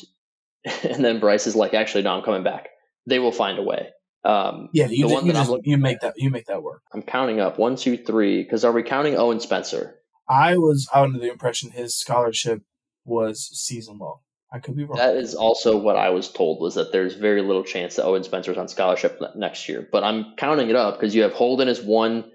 [0.85, 2.69] and then Bryce is like, actually, no, I'm coming back.
[3.07, 3.89] They will find a way.
[4.25, 6.83] Um, Yeah, you, the one you that I'm you make that you make that work.
[6.95, 8.43] I'm counting up one, two, three.
[8.43, 9.97] Because are we counting Owen Spencer?
[10.29, 12.63] I was under the impression his scholarship
[13.05, 14.19] was season long.
[14.53, 14.99] I could be wrong.
[14.99, 18.23] That is also what I was told was that there's very little chance that Owen
[18.23, 19.89] Spencer's on scholarship next year.
[19.91, 22.31] But I'm counting it up because you have Holden as one,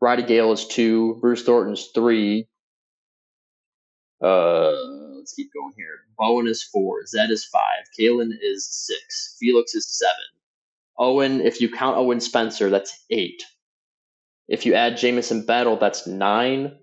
[0.00, 2.48] Roddy Gayle is two, Bruce Thornton's three.
[4.22, 4.72] Uh,
[5.16, 6.00] let's keep going here.
[6.18, 10.14] Bowen is four, Zed is five, Kalen is six, Felix is seven.
[10.98, 13.42] Owen, if you count Owen Spencer, that's eight.
[14.48, 16.76] If you add Jamison Battle, that's nine.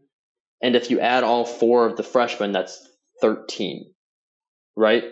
[0.61, 2.87] And if you add all four of the freshmen, that's
[3.21, 3.93] 13
[4.77, 5.03] right?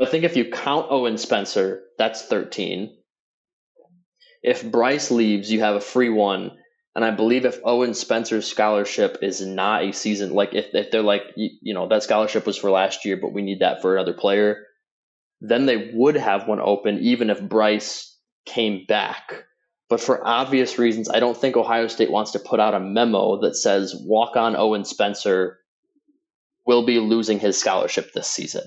[0.00, 2.96] I think if you count Owen Spencer, that's 13.
[4.42, 6.52] If Bryce leaves, you have a free one.
[6.94, 11.02] And I believe if Owen Spencer's scholarship is not a season, like if, if they're
[11.02, 13.96] like, you, you know, that scholarship was for last year, but we need that for
[13.96, 14.64] another player,
[15.40, 19.44] then they would have one open even if Bryce came back.
[19.88, 23.40] But for obvious reasons, I don't think Ohio State wants to put out a memo
[23.42, 25.58] that says walk on Owen Spencer
[26.66, 28.62] will be losing his scholarship this season.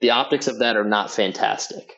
[0.00, 1.94] The optics of that are not fantastic.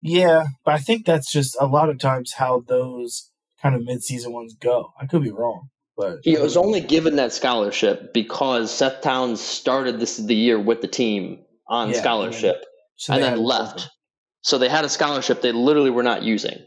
[0.00, 4.32] yeah, but I think that's just a lot of times how those kind of mid-season
[4.32, 4.92] ones go.
[5.00, 9.98] I could be wrong, but He was only given that scholarship because Seth Towns started
[9.98, 12.64] this the year with the team on Yeah, scholarship
[12.96, 13.90] so and then left.
[14.42, 16.58] So they had a scholarship they literally were not using.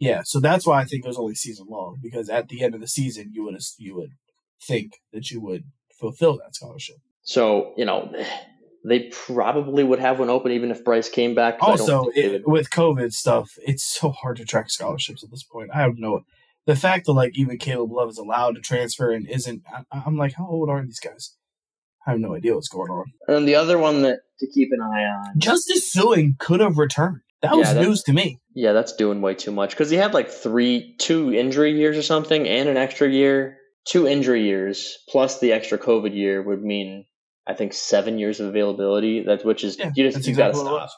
[0.00, 2.74] Yeah, so that's why I think it was only season long because at the end
[2.74, 4.10] of the season, you would you would
[4.60, 5.62] think that you would
[5.98, 6.96] fulfill that scholarship.
[7.26, 8.12] So, you know,
[8.88, 11.58] they probably would have one open even if Bryce came back.
[11.60, 15.70] Also, it, with COVID stuff, it's so hard to track scholarships at this point.
[15.74, 16.20] I don't know.
[16.66, 20.16] The fact that like even Caleb Love is allowed to transfer and isn't, I, I'm
[20.16, 21.34] like, how old are these guys?
[22.06, 23.04] I have no idea what's going on.
[23.26, 25.38] and then the other one that to keep an eye on.
[25.40, 27.20] Justice Sueing could have returned.
[27.42, 28.40] That was Yeah, that- news to me.
[28.54, 32.02] Yeah, that's doing way too much because he had like three, two injury years or
[32.02, 33.58] something, and an extra year.
[33.86, 37.04] Two injury years plus the extra COVID year would mean,
[37.46, 39.22] I think, seven years of availability.
[39.22, 40.90] That's which is Yeah, you just you exactly gotta stop.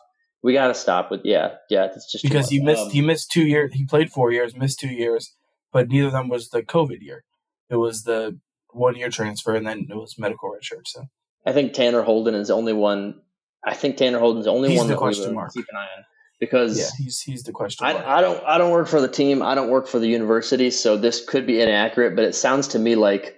[0.42, 1.88] We gotta stop with yeah, yeah.
[1.88, 3.72] That's just Because he missed Um, he missed two years.
[3.74, 5.34] He played four years, missed two years,
[5.72, 7.24] but neither of them was the COVID year.
[7.70, 8.38] It was the
[8.70, 10.86] one year transfer, and then it was medical redshirt.
[10.86, 11.06] So
[11.44, 13.20] I think Tanner Holden is the only one.
[13.64, 15.52] I think Tanner Holden's the only He's one the that question mark.
[15.52, 16.04] keep an eye on
[16.40, 17.84] because yeah, he's he's the question.
[17.84, 17.96] mark.
[17.96, 19.42] I, I don't I don't work for the team.
[19.42, 22.14] I don't work for the university, so this could be inaccurate.
[22.14, 23.36] But it sounds to me like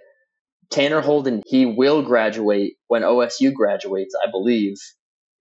[0.70, 4.76] Tanner Holden he will graduate when OSU graduates, I believe,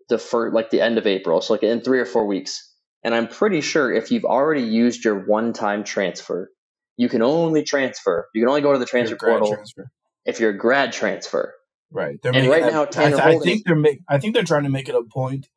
[0.09, 2.65] the first like the end of April, so like in three or four weeks.
[3.03, 6.49] And I'm pretty sure if you've already used your one-time transfer,
[6.97, 8.27] you can only transfer.
[8.33, 9.89] You can only go to the transfer portal transfer.
[10.25, 11.53] if you're a grad transfer.
[11.91, 12.19] Right.
[12.21, 14.43] They're And making right now, I, Tanner I Holden- think they're make, I think they're
[14.43, 15.47] trying to make it a point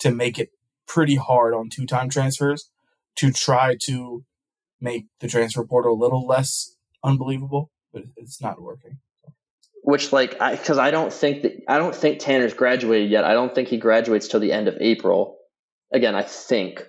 [0.00, 0.50] to make it
[0.86, 2.68] pretty hard on two time transfers
[3.16, 4.24] to try to
[4.80, 8.98] make the transfer portal a little less unbelievable, but it's not working.
[9.82, 13.24] Which like I because I don't think that I don't think Tanner's graduated yet.
[13.24, 15.38] I don't think he graduates till the end of April.
[15.92, 16.86] Again, I think.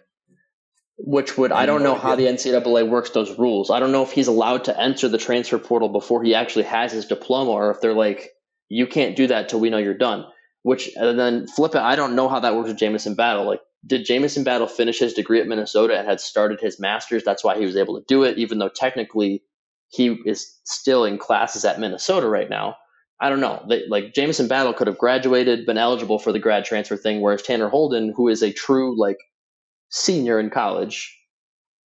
[0.98, 2.26] Which would I I don't have know how the.
[2.26, 3.72] NCAA works those rules.
[3.72, 6.92] I don't know if he's allowed to enter the transfer portal before he actually has
[6.92, 8.30] his diploma, or if they're like,
[8.70, 10.26] you can't do that till we know you're done.
[10.62, 11.82] Which and then flip it.
[11.82, 13.46] I don't know how that works with Jamison Battle.
[13.46, 17.24] Like, did Jamison Battle finish his degree at Minnesota and had started his master's?
[17.24, 19.44] That's why he was able to do it, even though technically
[19.90, 22.78] he is still in classes at Minnesota right now.
[23.24, 23.64] I don't know.
[23.70, 27.42] They, like Jamison Battle could have graduated, been eligible for the grad transfer thing, whereas
[27.42, 29.16] Tanner Holden, who is a true like
[29.88, 31.18] senior in college,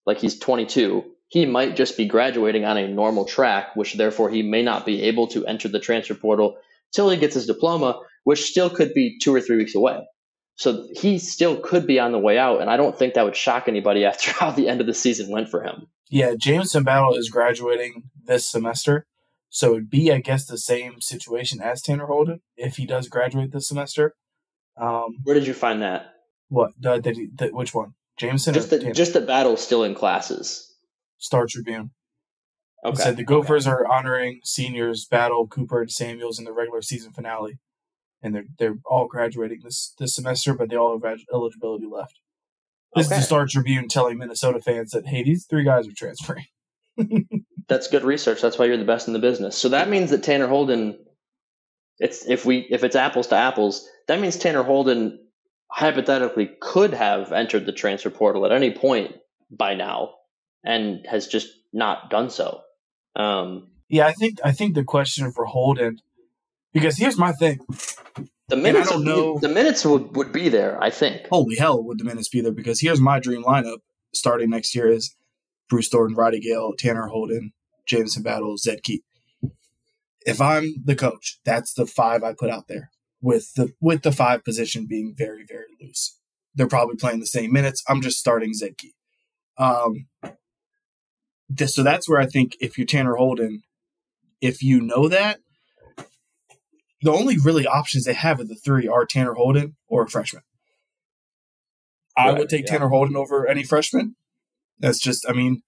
[0.04, 4.42] like he's 22, he might just be graduating on a normal track, which therefore he
[4.42, 6.58] may not be able to enter the transfer portal
[6.94, 10.04] till he gets his diploma, which still could be two or three weeks away.
[10.56, 13.34] So he still could be on the way out, and I don't think that would
[13.34, 15.86] shock anybody after how the end of the season went for him.
[16.10, 19.06] Yeah, Jamison Battle is graduating this semester.
[19.54, 23.52] So it'd be, I guess, the same situation as Tanner Holden if he does graduate
[23.52, 24.16] this semester.
[24.76, 26.12] Um, Where did you find that?
[26.48, 26.72] what?
[26.80, 27.94] The, the, the, which one?
[28.18, 28.92] Jamison Just the, Tanner?
[28.94, 30.74] just that Battle's still in classes.
[31.18, 31.92] Star Tribune.
[32.82, 33.02] It Okay.
[33.02, 37.58] said the Gophers are honoring seniors Battle, Cooper, and Samuels in the regular season finale,
[38.22, 42.18] and they're they're all graduating this this semester, but they all have eligibility left.
[42.96, 43.14] This Okay.
[43.14, 46.46] is the Star Tribune telling Minnesota fans that hey, these three guys are transferring.
[47.68, 48.42] That's good research.
[48.42, 49.56] That's why you're the best in the business.
[49.56, 50.98] So that means that Tanner Holden,
[51.98, 55.20] it's if we if it's apples to apples, that means Tanner Holden
[55.70, 59.16] hypothetically could have entered the transfer portal at any point
[59.50, 60.14] by now,
[60.64, 62.60] and has just not done so.
[63.16, 66.00] Um, Yeah, I think I think the question for Holden,
[66.72, 67.60] because here's my thing:
[68.48, 71.28] The minutes, don't know, the minutes would, would be there, I think.
[71.28, 72.52] Holy hell, would the minutes be there?
[72.52, 73.78] Because here's my dream lineup
[74.12, 75.14] starting next year is
[75.68, 77.52] Bruce Thornton, Roddy Gayle, Tanner Holden,
[77.86, 79.02] Jamison Battle, Zed Key.
[80.26, 82.90] If I'm the coach, that's the five I put out there
[83.20, 86.18] with the with the five position being very very loose.
[86.54, 87.82] They're probably playing the same minutes.
[87.88, 88.94] I'm just starting Zed Key.
[89.58, 90.06] Um,
[91.48, 93.62] this, so that's where I think if you're Tanner Holden,
[94.40, 95.40] if you know that,
[97.02, 100.42] the only really options they have of the three are Tanner Holden or a freshman.
[102.16, 102.72] I would take yeah.
[102.72, 104.16] Tanner Holden over any freshman.
[104.78, 105.62] That's just, I mean,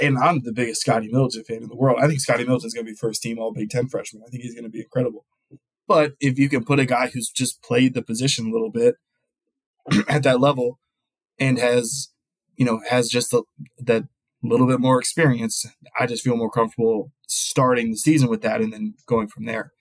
[0.00, 1.98] and I'm the biggest Scotty Middleton fan in the world.
[2.00, 4.22] I think Scotty Middleton's going to be first team All Big Ten freshman.
[4.26, 5.24] I think he's going to be incredible.
[5.86, 8.96] But if you can put a guy who's just played the position a little bit
[10.08, 10.78] at that level
[11.38, 12.08] and has,
[12.56, 13.42] you know, has just a,
[13.78, 14.04] that
[14.42, 15.66] little bit more experience,
[15.98, 19.72] I just feel more comfortable starting the season with that and then going from there.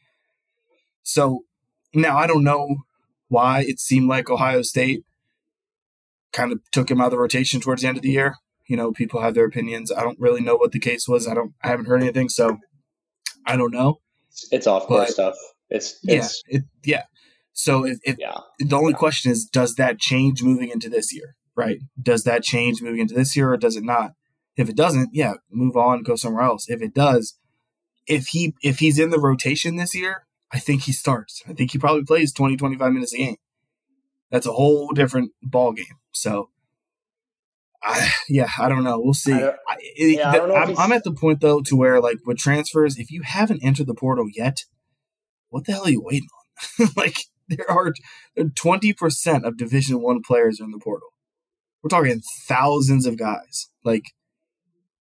[1.03, 1.43] So
[1.93, 2.77] now I don't know
[3.27, 5.03] why it seemed like Ohio State
[6.31, 8.35] kind of took him out of the rotation towards the end of the year.
[8.67, 9.91] You know, people have their opinions.
[9.91, 11.27] I don't really know what the case was.
[11.27, 11.53] I don't.
[11.63, 12.57] I haven't heard anything, so
[13.45, 13.99] I don't know.
[14.51, 15.35] It's off course stuff.
[15.69, 17.03] It's, it's yeah, it, yeah.
[17.53, 18.37] So if, if yeah.
[18.59, 18.97] the only yeah.
[18.97, 21.35] question is, does that change moving into this year?
[21.55, 21.79] Right?
[22.01, 24.11] Does that change moving into this year, or does it not?
[24.55, 26.69] If it doesn't, yeah, move on, go somewhere else.
[26.69, 27.37] If it does,
[28.05, 31.41] if he if he's in the rotation this year, I think he starts.
[31.47, 33.35] I think he probably plays 20, 25 minutes a game.
[34.31, 35.85] That's a whole different ball game.
[36.11, 36.49] So,
[37.83, 38.99] I, yeah, I don't know.
[38.99, 39.33] We'll see.
[39.33, 42.97] I I, yeah, the, I am at the point though to where like with transfers,
[42.97, 44.63] if you haven't entered the portal yet,
[45.49, 46.29] what the hell are you waiting
[46.81, 46.89] on?
[46.97, 47.17] like
[47.47, 47.93] there are
[48.55, 51.09] twenty percent of Division One players are in the portal.
[51.81, 53.69] We're talking thousands of guys.
[53.83, 54.05] Like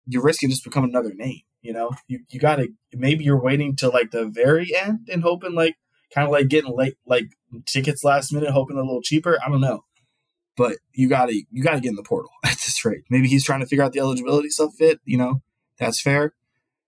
[0.07, 1.41] you're risking just becoming another name.
[1.61, 5.53] You know, you you gotta maybe you're waiting till like the very end and hoping
[5.53, 5.75] like
[6.13, 7.25] kind of like getting late like
[7.65, 9.37] tickets last minute, hoping a little cheaper.
[9.45, 9.83] I don't know,
[10.57, 13.03] but you gotta you gotta get in the portal at this rate.
[13.09, 14.73] Maybe he's trying to figure out the eligibility stuff.
[14.73, 15.41] Fit, you know,
[15.79, 16.33] that's fair.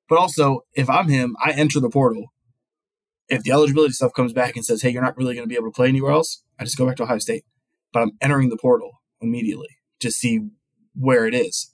[0.10, 2.34] But also, if I'm him, I enter the portal.
[3.28, 5.68] If the eligibility stuff comes back and says, "Hey, you're not really to be able
[5.68, 7.46] to play anywhere else," I just go back to Ohio State.
[7.94, 10.50] But I'm entering the portal immediately to see
[10.96, 11.74] where it is.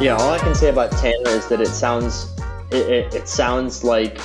[0.00, 2.26] Yeah, all I can say about Tanner is that it sounds
[2.72, 4.18] it, it, it sounds like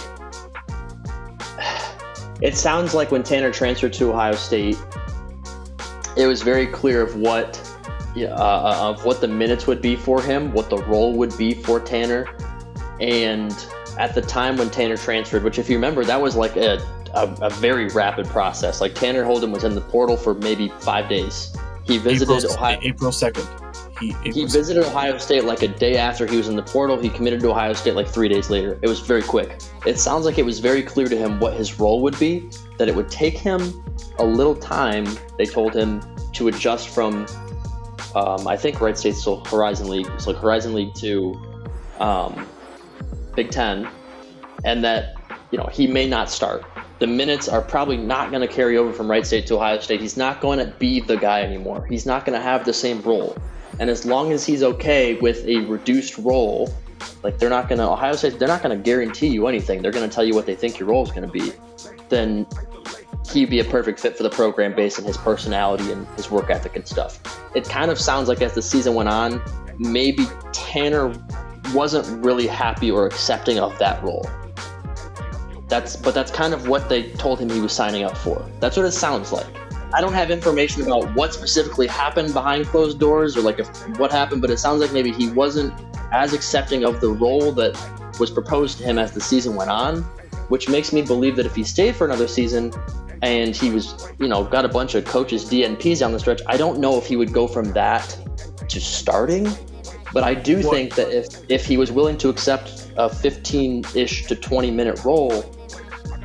[2.42, 4.78] it sounds like when Tanner transferred to Ohio State,
[6.18, 7.73] it was very clear of what
[8.16, 11.54] uh, uh, of what the minutes would be for him, what the role would be
[11.54, 12.28] for Tanner.
[13.00, 13.52] And
[13.98, 16.80] at the time when Tanner transferred, which if you remember, that was like a,
[17.14, 18.82] a, a very rapid process.
[18.82, 21.56] Like Tanner Holden was in the portal for maybe five days.
[21.86, 22.80] He visited April, Ohio.
[22.82, 24.00] April 2nd.
[24.00, 27.00] He, he visited Ohio State like a day after he was in the portal.
[27.00, 28.80] He committed to Ohio State like three days later.
[28.82, 29.60] It was very quick.
[29.86, 32.88] It sounds like it was very clear to him what his role would be, that
[32.88, 33.84] it would take him
[34.20, 35.06] a little time,
[35.38, 36.02] they told him,
[36.34, 37.26] to adjust from
[38.16, 41.40] um, I think Wright State's still Horizon League, so like Horizon League Two,
[42.00, 42.48] um,
[43.36, 43.88] Big Ten,
[44.64, 45.16] and that
[45.52, 46.64] you know he may not start.
[47.00, 50.00] The minutes are probably not going to carry over from Wright State to Ohio State.
[50.00, 51.86] He's not going to be the guy anymore.
[51.88, 53.36] He's not going to have the same role.
[53.80, 56.74] And as long as he's okay with a reduced role,
[57.24, 59.82] like they're not going to Ohio State, they're not going to guarantee you anything.
[59.82, 61.52] They're going to tell you what they think your role is going to be.
[62.10, 62.46] Then
[63.32, 66.50] he'd be a perfect fit for the program based on his personality and his work
[66.50, 67.20] ethic and stuff.
[67.56, 69.42] It kind of sounds like as the season went on,
[69.78, 71.14] maybe Tanner
[71.74, 74.30] wasn't really happy or accepting of that role.
[75.68, 78.46] That's but that's kind of what they told him he was signing up for.
[78.60, 79.48] That's what it sounds like.
[79.94, 83.68] I don't have information about what specifically happened behind closed doors or like if,
[84.00, 85.74] what happened, but it sounds like maybe he wasn't
[86.12, 87.78] as accepting of the role that
[88.20, 90.02] was proposed to him as the season went on,
[90.50, 92.72] which makes me believe that if he stayed for another season
[93.24, 96.58] and he was, you know, got a bunch of coaches DNPs down the stretch, I
[96.58, 98.18] don't know if he would go from that
[98.68, 99.48] to starting.
[100.12, 104.36] But I do think that if if he was willing to accept a 15-ish to
[104.36, 105.44] 20 minute role,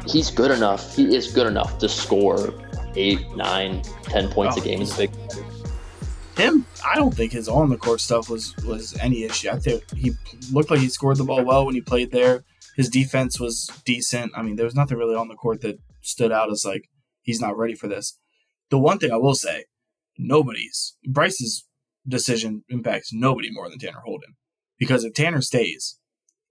[0.07, 0.95] he's good enough.
[0.95, 2.53] He is good enough to score
[2.97, 5.11] eight, nine, ten points oh, a game in the big.
[6.37, 9.49] Him, I don't think his on the court stuff was was any issue.
[9.49, 10.13] I think he
[10.53, 12.45] looked like he scored the ball well when he played there.
[12.77, 14.33] His defense was decent.
[14.37, 16.89] I mean, there was nothing really on the court that stood out as like
[17.23, 18.19] he's not ready for this.
[18.71, 19.65] The one thing I will say,
[20.17, 21.67] nobody's Bryce's
[22.07, 24.35] decision impacts nobody more than Tanner Holden.
[24.79, 25.99] Because if Tanner stays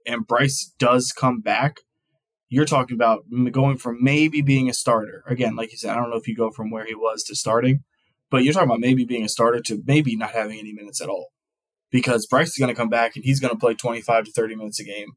[0.06, 1.78] and Bryce does come back,
[2.50, 5.24] you're talking about going from maybe being a starter.
[5.28, 7.36] Again, like you said, I don't know if you go from where he was to
[7.36, 7.84] starting,
[8.30, 11.10] but you're talking about maybe being a starter to maybe not having any minutes at
[11.10, 11.28] all.
[11.90, 14.56] Because Bryce is going to come back and he's going to play 25 to 30
[14.56, 15.14] minutes a game.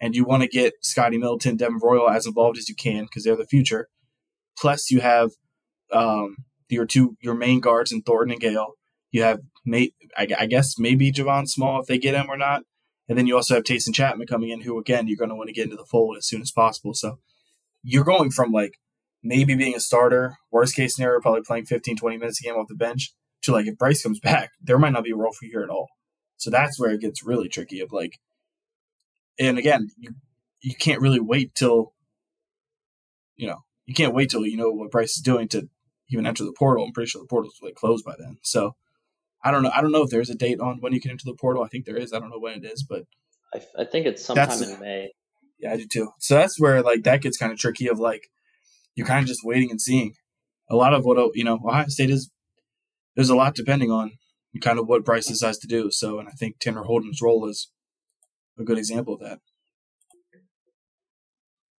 [0.00, 3.24] And you want to get Scotty Middleton, Devin Royal as involved as you can because
[3.24, 3.88] they're the future.
[4.58, 5.30] Plus, you have
[5.92, 6.36] um,
[6.68, 8.74] your two your main guards in Thornton and Gayle.
[9.10, 12.62] You have, may, I, I guess, maybe Javon Small if they get him or not.
[13.08, 15.48] And then you also have Taison Chatman coming in, who again you're going to want
[15.48, 16.94] to get into the fold as soon as possible.
[16.94, 17.18] So
[17.82, 18.78] you're going from like
[19.22, 22.68] maybe being a starter, worst case scenario, probably playing 15, 20 minutes a game off
[22.68, 25.46] the bench, to like if Bryce comes back, there might not be a role for
[25.46, 25.88] you at all.
[26.36, 27.80] So that's where it gets really tricky.
[27.80, 28.18] Of like,
[29.38, 30.14] and again, you
[30.60, 31.92] you can't really wait till
[33.36, 35.68] you know you can't wait till you know what Bryce is doing to
[36.08, 36.84] even enter the portal.
[36.84, 38.38] I'm pretty sure the portal's like closed by then.
[38.42, 38.76] So
[39.42, 39.70] I don't know.
[39.74, 41.62] I don't know if there's a date on when you can enter the portal.
[41.62, 42.12] I think there is.
[42.12, 43.02] I don't know when it is, but
[43.54, 45.12] I, I think it's sometime in May.
[45.58, 46.10] Yeah, I do too.
[46.18, 47.88] So that's where like that gets kind of tricky.
[47.88, 48.28] Of like
[48.94, 50.14] you're kind of just waiting and seeing.
[50.70, 52.30] A lot of what oh, you know, Ohio State is.
[53.14, 54.12] There's a lot depending on
[54.60, 55.90] kind of what Bryce decides to do.
[55.90, 57.70] So, and I think Tanner Holden's role is
[58.58, 59.40] a good example of that.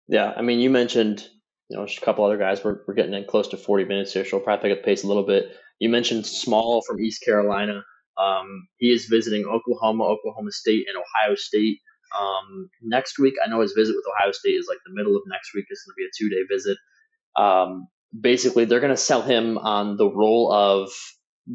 [0.08, 1.28] Yeah, I mean, you mentioned
[1.70, 2.64] you know just a couple other guys.
[2.64, 4.90] We're we're getting in close to 40 minutes here, so we'll probably pick up the
[4.90, 5.52] pace a little bit.
[5.80, 7.84] You mentioned Small from East Carolina.
[8.18, 11.80] Um, he is visiting Oklahoma, Oklahoma State, and Ohio State
[12.18, 13.34] um, next week.
[13.44, 15.66] I know his visit with Ohio State is like the middle of next week.
[15.70, 16.78] It's going to be a two day visit.
[17.36, 17.88] Um,
[18.20, 20.92] basically, they're going to sell him on the role of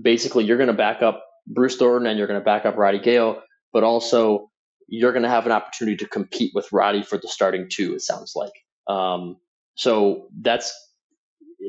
[0.03, 2.99] basically you're going to back up Bruce Thornton and you're going to back up Roddy
[2.99, 3.43] Gayle,
[3.73, 4.50] but also
[4.91, 7.95] you're going to have an opportunity to compete with Roddy for the starting two.
[7.95, 8.53] It sounds like.
[8.89, 9.37] Um,
[9.77, 10.73] so that's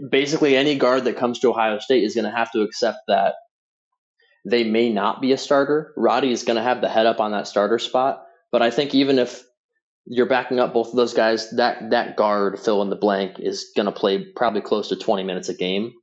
[0.09, 3.35] basically any guard that comes to Ohio State is going to have to accept that
[4.43, 5.93] they may not be a starter.
[5.95, 8.95] Roddy is going to have the head up on that starter spot, but I think
[8.95, 9.43] even if
[10.07, 13.71] you're backing up both of those guys, that that guard fill in the blank is
[13.75, 15.93] going to play probably close to 20 minutes a game.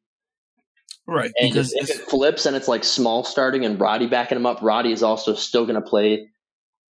[1.09, 1.33] Right.
[1.41, 4.47] And because if, if it flips and it's like small starting and Roddy backing him
[4.47, 6.29] up, Roddy is also still going to play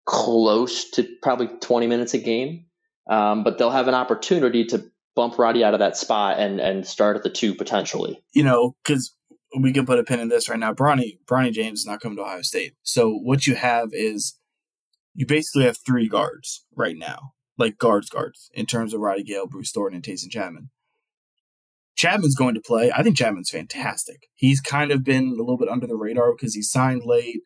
[0.07, 2.65] close to probably 20 minutes a game.
[3.09, 4.85] Um, but they'll have an opportunity to
[5.15, 8.21] bump Roddy out of that spot and and start at the two potentially.
[8.33, 9.13] You know, because
[9.59, 10.73] we can put a pin in this right now.
[10.73, 14.37] Bronny Bronny James is not coming to Ohio State, so what you have is
[15.13, 19.47] you basically have three guards right now, like guards guards in terms of Roddy Gayle,
[19.47, 20.69] Bruce Thornton, and Taison Chatman.
[21.97, 22.91] Chatman's going to play.
[22.91, 24.27] I think Chatman's fantastic.
[24.35, 27.41] He's kind of been a little bit under the radar because he signed late,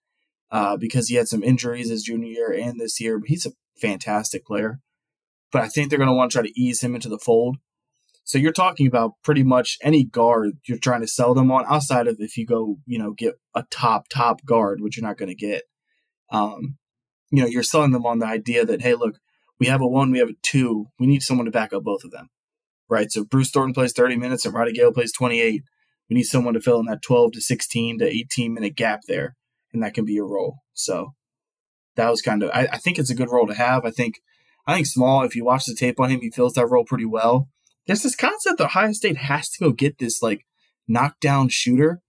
[0.51, 3.19] uh, because he had some injuries his junior year and this year.
[3.19, 4.79] But he's a fantastic player
[5.51, 7.57] but I think they're going to want to try to ease him into the fold.
[8.23, 12.07] So you're talking about pretty much any guard you're trying to sell them on, outside
[12.07, 15.29] of if you go, you know, get a top top guard, which you're not going
[15.29, 15.63] to get.
[16.31, 16.77] Um,
[17.29, 19.17] you know, you're selling them on the idea that hey, look,
[19.59, 22.03] we have a one, we have a two, we need someone to back up both
[22.03, 22.29] of them,
[22.89, 23.11] right?
[23.11, 25.63] So Bruce Thornton plays 30 minutes and Roddy Gayle plays 28.
[26.09, 29.35] We need someone to fill in that 12 to 16 to 18 minute gap there,
[29.73, 30.59] and that can be your role.
[30.73, 31.13] So
[31.95, 33.85] that was kind of, I, I think it's a good role to have.
[33.85, 34.15] I think
[34.67, 37.05] I think Small, if you watch the tape on him, he fills that role pretty
[37.05, 37.49] well.
[37.87, 40.45] There's this concept that Ohio State has to go get this like
[40.87, 42.01] knockdown shooter.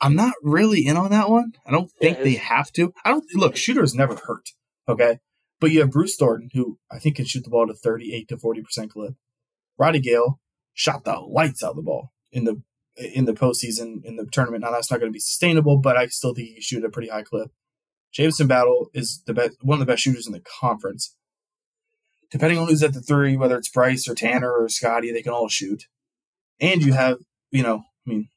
[0.00, 1.52] I'm not really in on that one.
[1.66, 2.92] I don't think yeah, they have to.
[3.04, 4.50] I don't look, shooters never hurt.
[4.88, 5.18] Okay.
[5.60, 8.36] But you have Bruce Thornton, who I think can shoot the ball to 38 to
[8.36, 9.14] 40% clip.
[9.78, 10.40] Roddy Gayle
[10.72, 12.62] shot the lights out of the ball in the
[13.00, 14.62] in the postseason in the tournament.
[14.62, 16.90] Now that's not going to be sustainable, but I still think he can shoot a
[16.90, 17.50] pretty high clip.
[18.12, 21.14] Jamison Battle is the best, one of the best shooters in the conference
[22.30, 25.32] depending on who's at the three, whether it's Bryce or Tanner or Scotty, they can
[25.32, 25.86] all shoot.
[26.60, 27.18] And you have,
[27.50, 28.28] you know, I mean,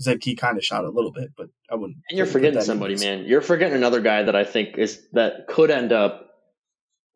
[0.00, 1.98] Zed Key kind of shot a little bit, but I wouldn't.
[2.10, 3.24] And you're forgetting somebody, man.
[3.24, 6.28] You're forgetting another guy that I think is that could end up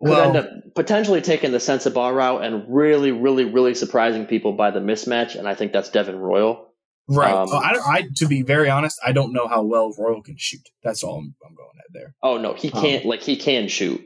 [0.01, 4.53] could Well- end up potentially taking the Sensabaugh route and really, really, really surprising people
[4.53, 5.37] by the mismatch.
[5.37, 6.66] And I think that's Devin Royal.
[7.09, 7.32] Right.
[7.32, 10.22] Um, Oh, I, don't- I, to be very honest, I don't know how well Royal
[10.22, 10.68] can shoot.
[10.82, 12.14] That's all I'm, I'm going at there.
[12.22, 13.04] Oh no, he Um, can't.
[13.04, 14.04] like he can shoot.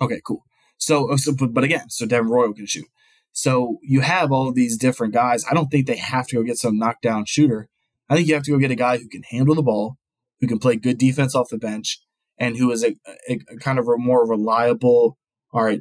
[0.00, 0.42] Okay, cool.
[0.78, 2.86] So, so but, but again, so Devin Royal can shoot.
[3.32, 5.44] So you have all of these different guys.
[5.50, 7.68] I don't think they have to go get some knockdown shooter.
[8.10, 9.96] I think you have to go get a guy who can handle the ball,
[10.40, 12.00] who can play good defense off the bench,
[12.36, 12.94] and who is a,
[13.30, 15.16] a, a kind of a more reliable.
[15.52, 15.80] All right,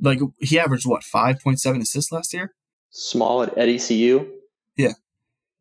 [0.00, 2.54] like he averaged what five point seven assists last year.
[2.90, 4.26] Small at, at ECU.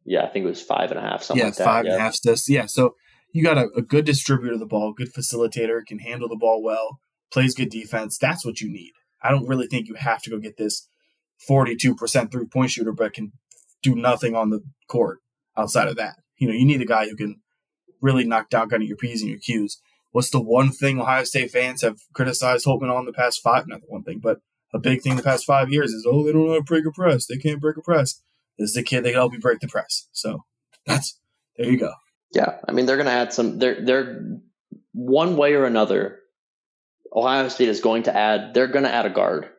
[0.10, 0.24] Yeah.
[0.24, 1.66] I think it was five and a half, something yeah, like that.
[1.66, 1.92] five yeah.
[1.92, 2.50] and a half assists.
[2.50, 2.96] Yeah, so
[3.32, 6.64] you got a, a good distributor of the ball, good facilitator, can handle the ball
[6.64, 7.00] well,
[7.32, 8.18] plays good defense.
[8.18, 8.94] That's what you need.
[9.22, 10.88] I don't really think you have to go get this
[11.48, 13.34] 42% three point shooter, but can
[13.82, 15.20] do nothing on the court
[15.58, 16.16] outside of that.
[16.38, 17.42] You know, you need a guy who can
[18.02, 19.82] really knock down kind of your P's and your Q's.
[20.12, 23.68] What's the one thing Ohio State fans have criticized Holtmann on the past five?
[23.68, 24.40] Not the one thing, but
[24.74, 26.86] a big thing the past five years is, oh, they don't know how to break
[26.86, 27.26] a press.
[27.26, 28.22] They can't break a press.
[28.60, 30.08] Is the kid that can help you break the press.
[30.12, 30.44] So
[30.86, 31.18] that's,
[31.58, 31.94] there you go.
[32.32, 33.58] Yeah, I mean they're going to add some.
[33.58, 34.40] They're they're
[34.94, 36.20] one way or another.
[37.16, 38.54] Ohio State is going to add.
[38.54, 39.50] They're going to add a guard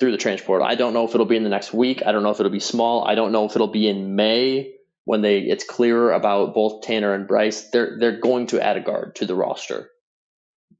[0.00, 0.62] through the transport.
[0.62, 2.02] I don't know if it'll be in the next week.
[2.04, 3.04] I don't know if it'll be small.
[3.06, 4.74] I don't know if it'll be in May
[5.04, 7.70] when they it's clearer about both Tanner and Bryce.
[7.70, 9.90] They're they're going to add a guard to the roster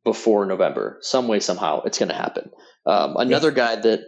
[0.05, 1.83] before November, some way somehow.
[1.83, 2.51] It's going to happen.
[2.85, 4.01] Um, another guy that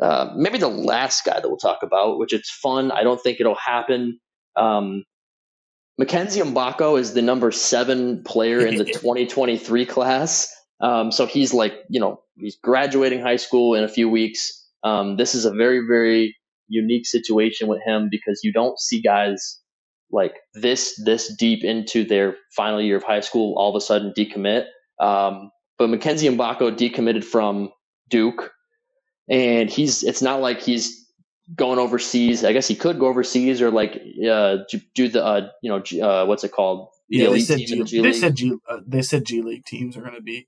[0.00, 2.90] uh, maybe the last guy that we'll talk about, which it's fun.
[2.90, 4.18] I don't think it'll happen.
[4.56, 5.04] Um,
[5.98, 10.54] Mackenzie Mgbako is the number seven player in the 2023 class.
[10.80, 14.66] Um, so he's like, you know, he's graduating high school in a few weeks.
[14.82, 16.36] Um, this is a very, very
[16.68, 19.60] unique situation with him because you don't see guys
[20.10, 24.12] like this this deep into their final year of high school all of a sudden
[24.16, 24.66] decommit.
[25.00, 27.70] Um, but Mackenzie Mgbako decommitted from
[28.08, 28.51] Duke,
[29.32, 31.08] and he's it's not like he's
[31.56, 32.44] going overseas.
[32.44, 33.94] I guess he could go overseas or like
[34.28, 34.58] uh,
[34.94, 36.88] do the uh, you know uh, what's it called?
[37.08, 39.64] The Yeah, they said G, the G they said G uh, they said G League
[39.64, 40.46] teams are going to be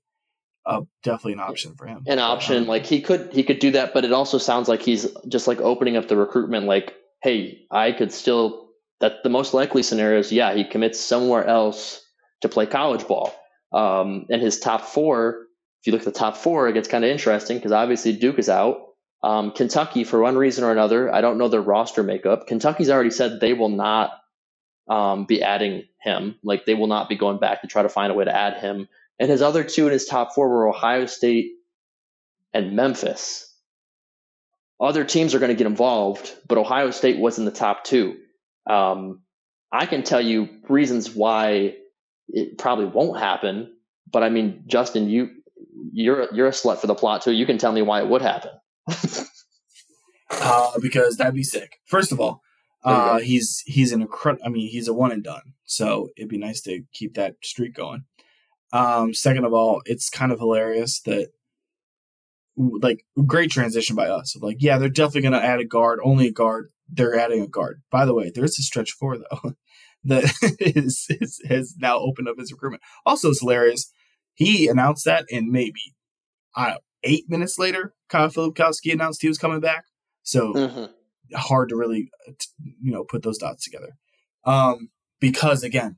[0.67, 2.03] uh, definitely an option for him.
[2.07, 2.63] an option.
[2.63, 5.47] Um, Like he could he could do that, but it also sounds like he's just
[5.47, 6.65] like opening up the recruitment.
[6.65, 8.63] Like, hey, I could still.
[9.01, 12.01] That the most likely scenario is yeah, he commits somewhere else
[12.41, 13.35] to play college ball.
[13.73, 15.44] Um, and his top four,
[15.85, 18.39] if you look at the top four, it gets kind of interesting because obviously Duke
[18.39, 18.77] is out.
[19.21, 22.47] Um, Kentucky, for one reason or another, I don't know their roster makeup.
[22.47, 24.09] Kentucky's already said they will not
[24.89, 26.39] um, be adding him.
[26.43, 28.57] Like they will not be going back to try to find a way to add
[28.57, 28.87] him.
[29.19, 31.51] And his other two in his top four were Ohio State
[32.51, 33.53] and Memphis.
[34.81, 38.17] Other teams are going to get involved, but Ohio State was in the top two.
[38.67, 39.21] Um,
[39.71, 41.75] I can tell you reasons why
[42.27, 43.71] it probably won't happen,
[44.11, 45.29] but I mean, Justin, you
[45.91, 47.31] you're you're a slut for the plot too.
[47.31, 48.51] You can tell me why it would happen.
[50.31, 51.77] uh, because that'd be sick.
[51.85, 52.41] First of all,
[52.83, 54.45] uh, he's he's an incredible.
[54.45, 57.73] I mean, he's a one and done, so it'd be nice to keep that streak
[57.73, 58.05] going.
[58.71, 61.29] Um, second of all, it's kind of hilarious that
[62.57, 64.35] like great transition by us.
[64.39, 66.69] Like, yeah, they're definitely going to add a guard, only a guard.
[66.89, 67.81] They're adding a guard.
[67.89, 69.53] By the way, there's a stretch four though
[70.03, 72.83] that is, is has now opened up his recruitment.
[73.05, 73.91] Also, it's hilarious.
[74.35, 75.95] He announced that, and maybe
[76.55, 79.85] I eight minutes later, Kyle Filipowski announced he was coming back.
[80.23, 80.91] So Mhm.
[81.33, 82.31] hard to really, uh,
[82.81, 83.97] you know, put those dots together.
[84.43, 85.97] Um, because again,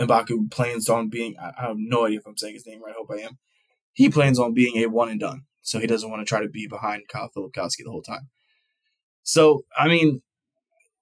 [0.00, 2.92] Mgbako plans on being, I, I have no idea if I'm saying his name right.
[2.94, 3.38] I hope I am.
[3.92, 5.42] He plans on being a one and done.
[5.62, 8.28] So he doesn't want to try to be behind Kyle Filipowski the whole time.
[9.22, 10.22] So, I mean,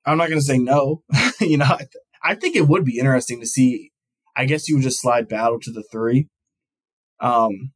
[0.06, 1.02] I'm not going to say no.
[1.40, 1.90] you know, I, th-
[2.22, 3.92] I think it would be interesting to see.
[4.36, 6.28] I guess you would just slide battle to the three.
[7.24, 7.72] Um,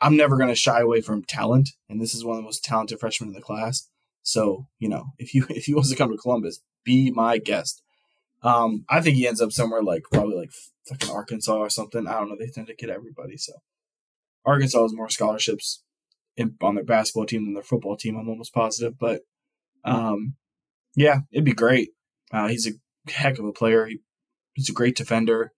[0.00, 2.62] I'm never going to shy away from talent, and this is one of the most
[2.62, 3.88] talented freshmen in the class.
[4.22, 7.82] So, you know, if you if he wants to come to Columbus, be my guest.
[8.42, 10.52] Um, I think he ends up somewhere like probably like
[10.86, 12.06] fucking Arkansas or something.
[12.06, 12.36] I don't know.
[12.38, 13.36] They tend to get everybody.
[13.36, 13.54] So
[14.44, 15.82] Arkansas has more scholarships
[16.36, 18.16] in, on their basketball team than their football team.
[18.16, 19.22] I'm almost positive, but
[19.84, 20.36] um,
[20.94, 21.90] yeah, it'd be great.
[22.30, 23.86] Uh, he's a heck of a player.
[23.86, 23.98] He,
[24.54, 25.52] he's a great defender.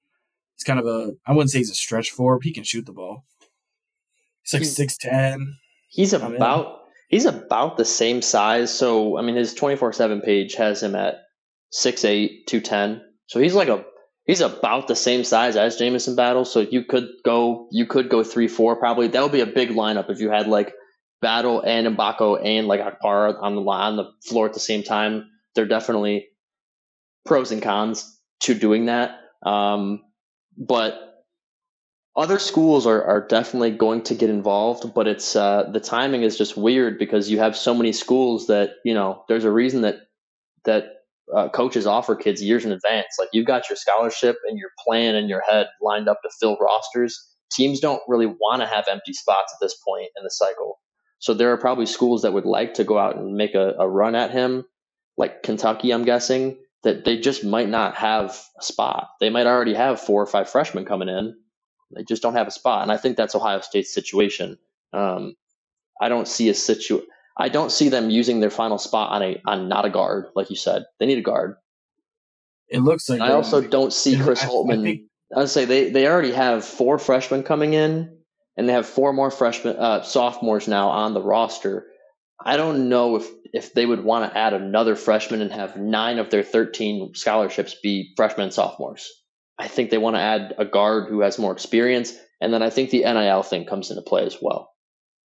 [0.61, 2.14] He's kind of a I wouldn't say he's a stretch.
[2.14, 3.24] But he can shoot the ball.
[4.42, 5.56] He's like six ten.
[5.88, 6.36] He's I'm in.
[6.36, 8.70] about he's about the same size.
[8.70, 11.22] So I mean, his twenty four seven page has him at
[11.72, 13.00] 6'8", 210.
[13.26, 13.84] So he's like a
[14.26, 16.44] he's about the same size as Jamison Battle.
[16.44, 19.08] So you could go you could go three four probably.
[19.08, 20.74] That would be a big lineup if you had like
[21.22, 25.30] Battle and Mgbako and like Okpara on the on the floor at the same time.
[25.54, 26.26] They're definitely
[27.24, 29.20] pros and cons to doing that.
[29.42, 30.02] Um,
[30.61, 31.24] but
[32.14, 36.36] other schools are, are definitely going to get involved, but it's uh, the timing is
[36.36, 39.24] just weird because you have so many schools that you know.
[39.26, 40.00] There's a reason that
[40.64, 40.84] that
[41.34, 43.16] uh, coaches offer kids years in advance.
[43.18, 46.58] Like you've got your scholarship and your plan in your head lined up to fill
[46.61, 47.18] rosters.
[47.50, 50.78] Teams don't really want to have empty spots at this point in the cycle.
[51.20, 53.88] So there are probably schools that would like to go out and make a, a
[53.88, 54.64] run at him,
[55.16, 59.09] like Kentucky, I'm guessing, that they just might not have a spot.
[59.20, 61.37] They might already have four or five freshmen coming in.
[61.95, 62.83] They just don't have a spot.
[62.83, 64.59] And I think that's Ohio State's situation.
[64.93, 65.35] Um,
[66.01, 67.03] I don't see a situ.
[67.37, 70.51] I don't see them using their final spot on a on not a guard, like
[70.51, 70.85] you said.
[70.99, 71.57] They need a guard.
[72.68, 73.20] It looks like.
[73.20, 74.81] I also don't see Chris Holtmann.
[74.81, 75.01] I, think,
[75.37, 78.16] I'd say they they already have four freshmen coming in,
[78.57, 81.87] and they have four more freshmen uh, sophomores now on the roster.
[82.45, 86.18] I don't know if if they would want to add another freshman and have nine
[86.18, 89.11] of their 13 scholarships be freshmen and sophomores.
[89.59, 92.70] I think they want to add a guard who has more experience, and then I
[92.70, 94.72] think the NIL thing comes into play as well.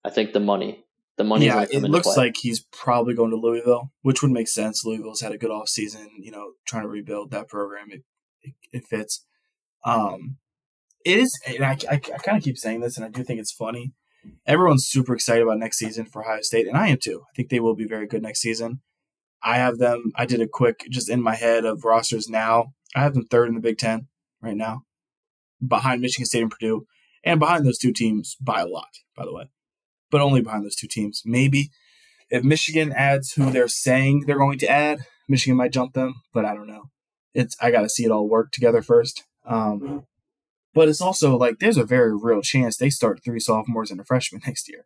[0.05, 0.85] I think the money,
[1.17, 1.47] the money.
[1.47, 4.85] Yeah, it looks like he's probably going to Louisville, which would make sense.
[4.85, 7.87] Louisville's had a good off season, you know, trying to rebuild that program.
[7.91, 8.03] It
[8.41, 9.25] it, it fits.
[9.83, 10.37] Um,
[11.05, 13.39] it is, and I, I, I kind of keep saying this, and I do think
[13.39, 13.93] it's funny.
[14.45, 17.23] Everyone's super excited about next season for Ohio State, and I am too.
[17.29, 18.81] I think they will be very good next season.
[19.43, 20.11] I have them.
[20.15, 22.73] I did a quick just in my head of rosters now.
[22.95, 24.07] I have them third in the Big Ten
[24.41, 24.83] right now,
[25.65, 26.85] behind Michigan State and Purdue,
[27.23, 29.49] and behind those two teams by a lot, by the way,
[30.11, 31.21] but only behind those two teams.
[31.25, 31.69] Maybe
[32.29, 36.45] if Michigan adds who they're saying they're going to add, Michigan might jump them, but
[36.45, 36.89] I don't know.
[37.33, 39.23] It's I got to see it all work together first.
[39.45, 40.05] Um,
[40.73, 44.03] but it's also like there's a very real chance they start three sophomores and a
[44.03, 44.85] freshman next year.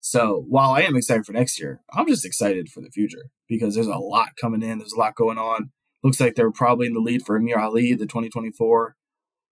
[0.00, 3.74] So while I am excited for next year, I'm just excited for the future because
[3.74, 4.78] there's a lot coming in.
[4.78, 5.70] There's a lot going on.
[6.02, 8.94] Looks like they're probably in the lead for Amir Ali, the 2024.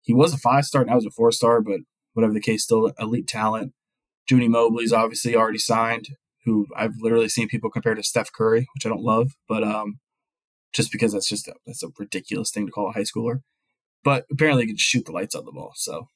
[0.02, 1.80] He was a five star, now he's a four star, but
[2.12, 3.72] whatever the case, still elite talent.
[4.30, 6.08] Junie Mobley's obviously already signed,
[6.44, 9.98] who I've literally seen people compare to Steph Curry, which I don't love, but um,
[10.72, 13.40] just because that's just a, that's a ridiculous thing to call a high schooler.
[14.06, 16.06] But apparently, he can shoot the lights on the ball, so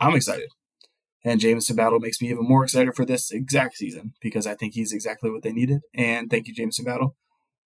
[0.00, 0.48] I'm excited.
[1.22, 4.72] And Jamison Battle makes me even more excited for this exact season because I think
[4.72, 5.82] he's exactly what they needed.
[5.92, 7.16] And thank you, Jamison Battle.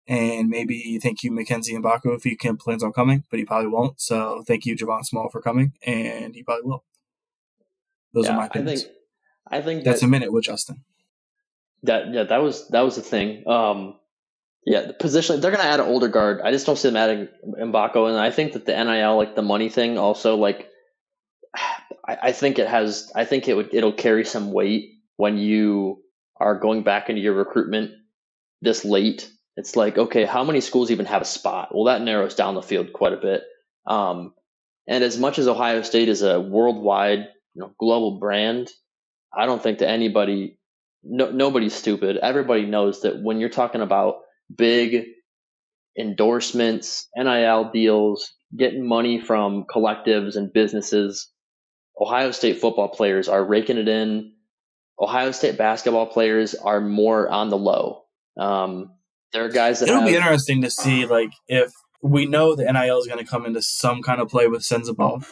[0.08, 3.68] And maybe thank you, Mackenzie Mgbako, if he can plans on coming, but he probably
[3.68, 4.02] won't.
[4.02, 6.84] So thank you, Javon Small, for coming, and he probably will.
[8.16, 8.82] Those yeah, are my opinions.
[8.82, 8.96] I think,
[9.52, 10.84] I think that's that, a minute with Justin.
[11.84, 13.48] That yeah, that was that was the thing.
[13.48, 13.99] Um,
[14.70, 16.42] yeah, the position they're going to add an older guard.
[16.42, 19.42] I just don't see them adding Mgbako, and I think that the NIL, like the
[19.42, 20.70] money thing, also like
[22.08, 23.12] I, I think it has.
[23.16, 26.04] I think it would it'll carry some weight when you
[26.40, 27.92] are going back into your recruitment
[28.62, 31.76] this late it's like, okay, how many schools even have a spot?
[31.76, 33.44] Well, that narrows down the field quite a bit.
[33.86, 34.34] Um,
[34.88, 38.70] and as much as Ohio State is a worldwide, you know, global brand,
[39.38, 40.58] I don't think that anybody,
[41.04, 42.16] no, nobody's stupid.
[42.16, 44.22] Everybody knows that when you're talking about
[44.56, 45.06] big
[45.98, 51.30] endorsements, NIL deals, getting money from collectives and businesses,
[52.00, 54.34] Ohio State football players are raking it in.
[55.00, 58.04] Ohio State basketball players are more on the low.
[58.38, 58.92] Um,
[59.34, 61.72] there are guys that it'll have, be interesting to see like if
[62.02, 65.26] we know the NIL is going to come into some kind of play with Sensabaugh.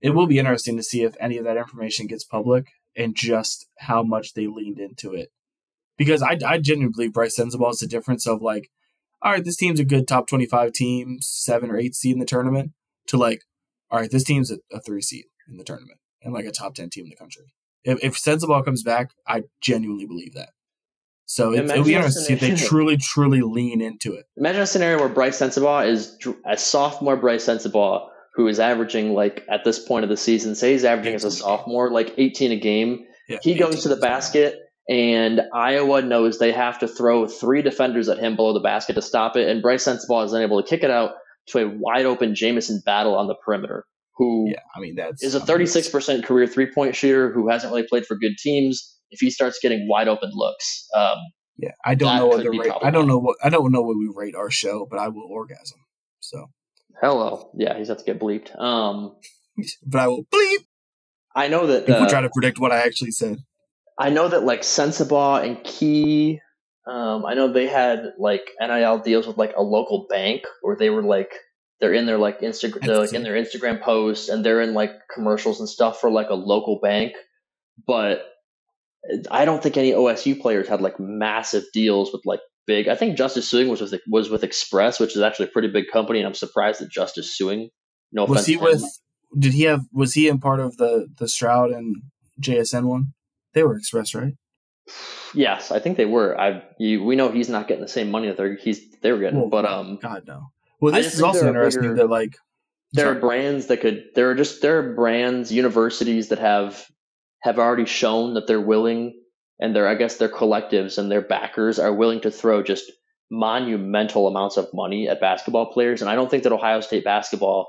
[0.00, 2.66] It will be interesting to see if any of that information gets public
[2.96, 5.30] and just how much they leaned into it.
[5.96, 8.70] Because I, I genuinely believe Bryce Sensabaugh is the difference of like,
[9.20, 12.26] all right, this team's a good top 25 team, seven or eight seed in the
[12.26, 12.72] tournament,
[13.08, 13.42] to like,
[13.90, 16.74] all right, this team's a, a three seed in the tournament and like a top
[16.74, 17.52] 10 team in the country.
[17.84, 20.50] If, if Sensabaugh comes back, I genuinely believe that.
[21.26, 24.26] So it, it'll be interesting to see if they truly, truly lean into it.
[24.36, 29.44] Imagine a scenario where Bryce Sensabaugh is a sophomore Bryce Sensabaugh who is averaging like
[29.48, 32.56] at this point of the season, say he's averaging as a sophomore like 18 a
[32.56, 33.06] game.
[33.28, 38.08] Yeah, he goes to the basket and Iowa knows they have to throw three defenders
[38.08, 40.82] at him below the basket to stop it, and Bryce Sensabaugh is unable to kick
[40.82, 41.12] it out
[41.48, 43.84] to a wide open Jamison battle on the perimeter.
[44.16, 47.86] Who yeah, I mean that's is a 36% career three point shooter who hasn't really
[47.86, 50.86] played for good teams if he starts getting wide open looks.
[50.94, 51.16] Um,
[51.56, 52.72] yeah, I don't know what the rate.
[52.82, 55.26] I don't know what I don't know what we rate our show, but I will
[55.30, 55.78] orgasm.
[56.20, 56.50] So
[57.00, 58.58] hello, yeah, he's about to get bleeped.
[58.60, 59.16] Um,
[59.86, 60.66] but I will bleep.
[61.34, 63.38] I know that uh, we're trying to predict what I actually said.
[64.02, 66.40] I know that like Sensabaugh and Key.
[66.88, 70.90] Um, I know they had like NIL deals with like a local bank where they
[70.90, 71.30] were like
[71.80, 75.60] they're in their like Instagram like in their Instagram posts and they're in like commercials
[75.60, 77.12] and stuff for like a local bank.
[77.86, 78.24] But
[79.30, 82.88] I don't think any OSU players had like massive deals with like big.
[82.88, 85.84] I think Justice Sueing was with was with Express, which is actually a pretty big
[85.92, 87.68] company, and I'm surprised that Justice Sueing.
[88.10, 88.82] No was he with
[89.38, 89.84] did he have?
[89.92, 92.02] Was he in part of the the Stroud and
[92.40, 93.12] JSN one?
[93.54, 94.34] They were Express, right?
[95.34, 96.38] Yes, I think they were.
[96.38, 99.18] I you, we know he's not getting the same money that they're he's they were
[99.18, 100.50] getting, Well, but um, God no.
[100.80, 102.36] Well, this is also interesting bigger- that like
[102.92, 106.86] there are brands that could there are just there are brands universities that have
[107.40, 109.18] have already shown that they're willing
[109.58, 112.92] and their i guess their collectives and their backers are willing to throw just
[113.30, 117.68] monumental amounts of money at basketball players and i don't think that ohio state basketball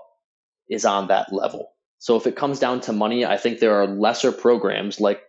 [0.70, 1.70] is on that level
[2.00, 5.22] so if it comes down to money i think there are lesser programs like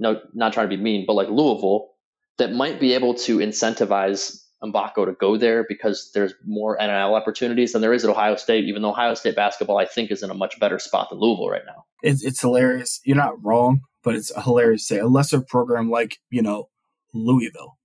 [0.00, 1.90] no not trying to be mean but like louisville
[2.38, 7.72] that might be able to incentivize Mgbako to go there because there's more NIL opportunities
[7.72, 10.28] than there is at Ohio State, even though Ohio State basketball, I think, is in
[10.30, 11.84] a much better spot than Louisville right now.
[12.02, 13.00] it's it's hilarious.
[13.04, 16.68] You're not wrong, but it's hilarious to say a lesser program like you know
[17.14, 17.78] Louisville.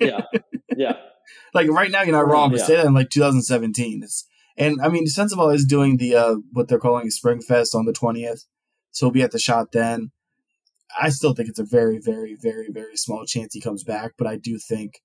[0.00, 0.22] Yeah.
[0.76, 0.96] Yeah.
[1.54, 2.66] like right now you're not wrong, but Yeah.
[2.66, 4.02] say that in like 2017.
[4.04, 4.24] It's
[4.56, 7.92] and I mean Sensabaugh is doing the uh what they're calling Spring Fest on the
[7.92, 8.46] 20th,
[8.92, 10.12] so we'll be at the shot then.
[11.00, 14.26] I still think it's a very, very, very, very small chance he comes back, but
[14.26, 15.00] I do think,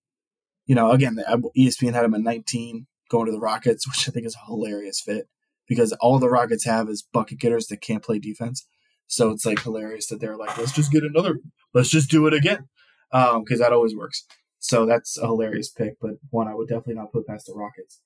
[0.65, 4.11] you know, again, uh, ESPN had him at 19 going to the Rockets, which I
[4.11, 5.27] think is a hilarious fit
[5.67, 8.67] because all the Rockets have is bucket getters that can't play defense.
[9.07, 11.39] So it's like hilarious that they're like, let's just get another,
[11.73, 12.67] let's just do it again,
[13.11, 14.25] because that always works.
[14.59, 18.01] So that's a hilarious pick, but one I would definitely not put past the Rockets.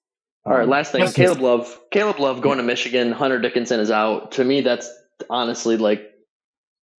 [0.46, 1.80] All right, Um, last thing, Caleb Love.
[1.92, 3.12] Caleb Love going to Michigan.
[3.12, 4.34] Hunter Dickinson is out.
[4.34, 4.90] To me, that's
[5.30, 6.11] honestly like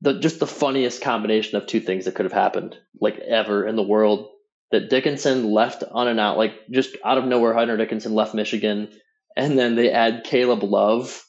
[0.02, 3.76] the just the funniest combination of two things that could have happened, like ever in
[3.76, 4.28] the world.
[4.72, 7.54] That Dickinson left on and out like just out of nowhere.
[7.54, 8.88] Hunter Dickinson left Michigan,
[9.36, 11.24] and then they add Caleb Love,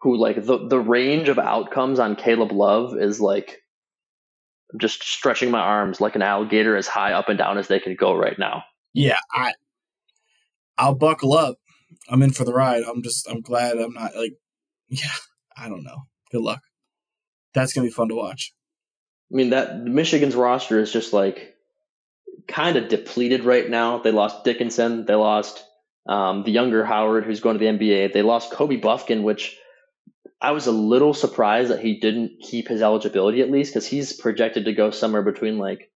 [0.00, 3.62] who like the the range of outcomes on Caleb Love is like
[4.72, 7.80] I'm just stretching my arms like an alligator as high up and down as they
[7.80, 8.62] can go right now.
[8.94, 9.54] Yeah, I
[10.78, 11.56] I'll buckle up.
[12.10, 12.82] I'm in for the ride.
[12.84, 14.34] I'm just I'm glad I'm not like
[14.88, 15.16] yeah,
[15.56, 16.02] I don't know.
[16.30, 16.60] Good luck.
[17.54, 18.52] That's gonna be fun to watch.
[19.32, 21.54] I mean that Michigan's roster is just like
[22.48, 23.98] kind of depleted right now.
[23.98, 25.64] They lost Dickinson, they lost
[26.06, 28.12] um, the younger Howard, who's going to the NBA.
[28.12, 29.56] They lost Kobe Bufkin, which
[30.40, 34.12] I was a little surprised that he didn't keep his eligibility at least because he's
[34.12, 35.90] projected to go somewhere between like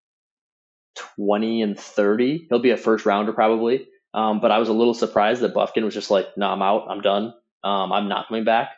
[0.94, 2.46] twenty and thirty.
[2.48, 3.88] He'll be a first rounder probably.
[4.14, 6.86] Um, but I was a little surprised that Bufkin was just like, "No, I'm out.
[6.88, 7.34] I'm done.
[7.64, 8.70] Um, I'm not coming back."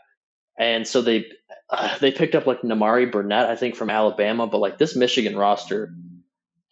[0.58, 1.26] And so they
[1.70, 5.36] uh, they picked up like Nimari Burnett, I think, from Alabama, but like this Michigan
[5.36, 5.92] roster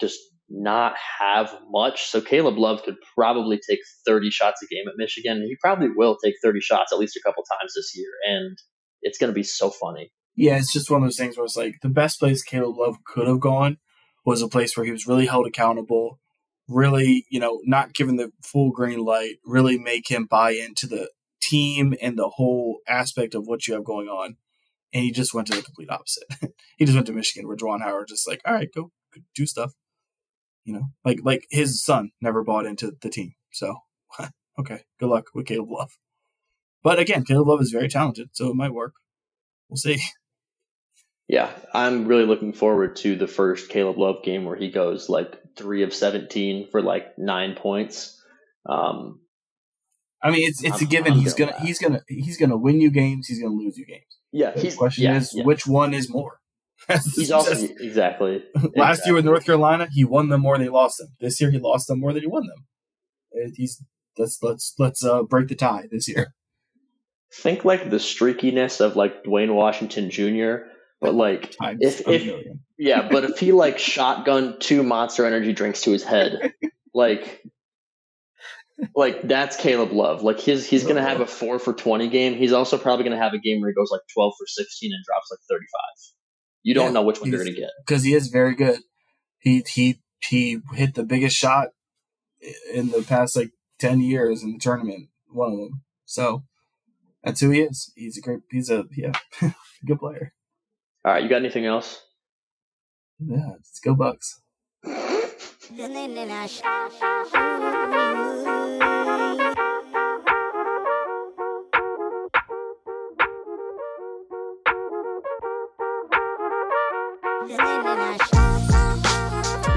[0.01, 0.19] just
[0.49, 2.07] not have much.
[2.07, 5.43] So Caleb Love could probably take 30 shots a game at Michigan.
[5.43, 8.57] He probably will take 30 shots at least a couple times this year, and
[9.03, 10.11] it's going to be so funny.
[10.37, 12.97] Yeah, it's just one of those things where it's like the best place Caleb Love
[13.05, 13.79] could have gone
[14.25, 16.21] was a place where he was really held accountable,
[16.69, 21.09] really, you know, not given the full green light, really make him buy into the
[21.49, 24.37] team and the whole aspect of what you have going on.
[24.93, 26.25] And he just went to the complete opposite.
[26.79, 28.91] he just went to Michigan where Juwan Howard just like, all right, go
[29.35, 29.73] do stuff.
[30.65, 33.35] You know, like like his son never bought into the team.
[33.53, 33.77] So
[34.59, 35.93] okay, good luck with Caleb Love.
[36.83, 38.95] But again, Caleb Love is very talented, so it might work.
[39.69, 40.01] We'll see.
[41.29, 45.35] Yeah, I'm really looking forward to the first Caleb Love game where he goes like
[45.57, 48.23] three of 17 for like nine points.
[48.65, 49.19] Um,
[50.27, 51.13] I mean, it's it's a I'm- given.
[51.15, 51.61] I'm he's gonna that.
[51.61, 53.27] he's gonna he's gonna win you games.
[53.29, 54.05] He's gonna lose you games.
[54.33, 55.45] yeah, The question yeah, is yeah.
[55.45, 56.41] which one is more.
[57.15, 58.45] he's also exactly
[58.77, 59.25] last year with.
[59.25, 61.09] North Carolina, he won them more than he lost them.
[61.21, 62.67] This year, he lost them more than he won them.
[63.35, 63.83] Uh, He's
[64.19, 66.35] let's let's let's uh, break the tie this year.
[67.33, 70.67] think like the streakiness of like Duane Washington Jr.
[71.01, 72.47] But like Times if if
[72.79, 76.53] yeah, but if he like shotgun two Monster Energy drinks to his head,
[76.95, 77.43] like
[78.95, 80.23] like that's Caleb Love.
[80.23, 81.33] Like his he's gonna have a uh-huh.
[81.33, 82.35] four for twenty game.
[82.35, 85.03] He's also probably gonna have a game where he goes like twelve for sixteen and
[85.05, 86.15] drops like thirty five.
[86.63, 87.71] You don't Yeah, know which one you're gonna get.
[87.87, 88.81] because he is very good.
[89.39, 91.69] He he he hit the biggest shot
[92.73, 95.09] in the past like ten years in the tournament.
[95.29, 95.83] One of them.
[96.05, 96.45] So
[97.23, 97.93] that's who he is.
[97.97, 98.41] He's a great.
[98.51, 99.13] He's a yeah,
[99.87, 100.33] good player.
[101.05, 102.03] All right, you got anything else?
[103.21, 104.43] Yeah, let's go Bucks.
[105.69, 105.83] If you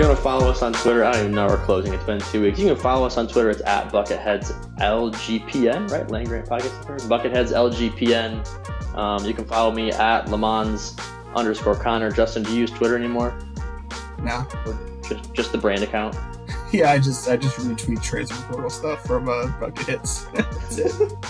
[0.06, 1.92] want to follow us on Twitter, I don't even know we're closing.
[1.94, 2.60] It's been two weeks.
[2.60, 3.50] You can follow us on Twitter.
[3.50, 6.10] It's at Bucketheads LGPN, right?
[6.12, 6.86] Land Grant Podcast.
[6.86, 7.00] Center.
[7.10, 8.96] Bucketheads LGPN.
[8.96, 10.96] Um, you can follow me at Lemons
[11.36, 12.12] underscore Connor.
[12.12, 13.40] Justin, do you use Twitter anymore?
[14.22, 14.48] Now,
[15.10, 16.16] Just, just the brand account.
[16.72, 20.32] yeah, I just I just retweet transfer portal stuff from uh, Bucketheads.
[20.34, 21.14] That's it.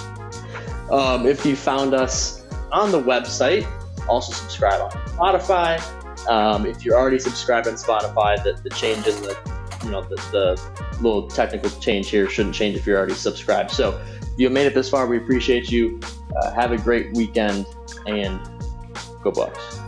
[0.90, 2.40] Um, if you found us
[2.72, 3.68] on the website.
[4.08, 5.80] Also, subscribe on Spotify.
[6.28, 9.38] Um, if you're already subscribed on Spotify, the, the change in the
[9.84, 10.62] you know the, the
[11.02, 13.72] little technical change here shouldn't change if you're already subscribed.
[13.72, 16.00] So if you made it this far, we appreciate you.
[16.36, 17.66] Uh, have a great weekend
[18.08, 18.40] and
[19.24, 19.79] go Bucks.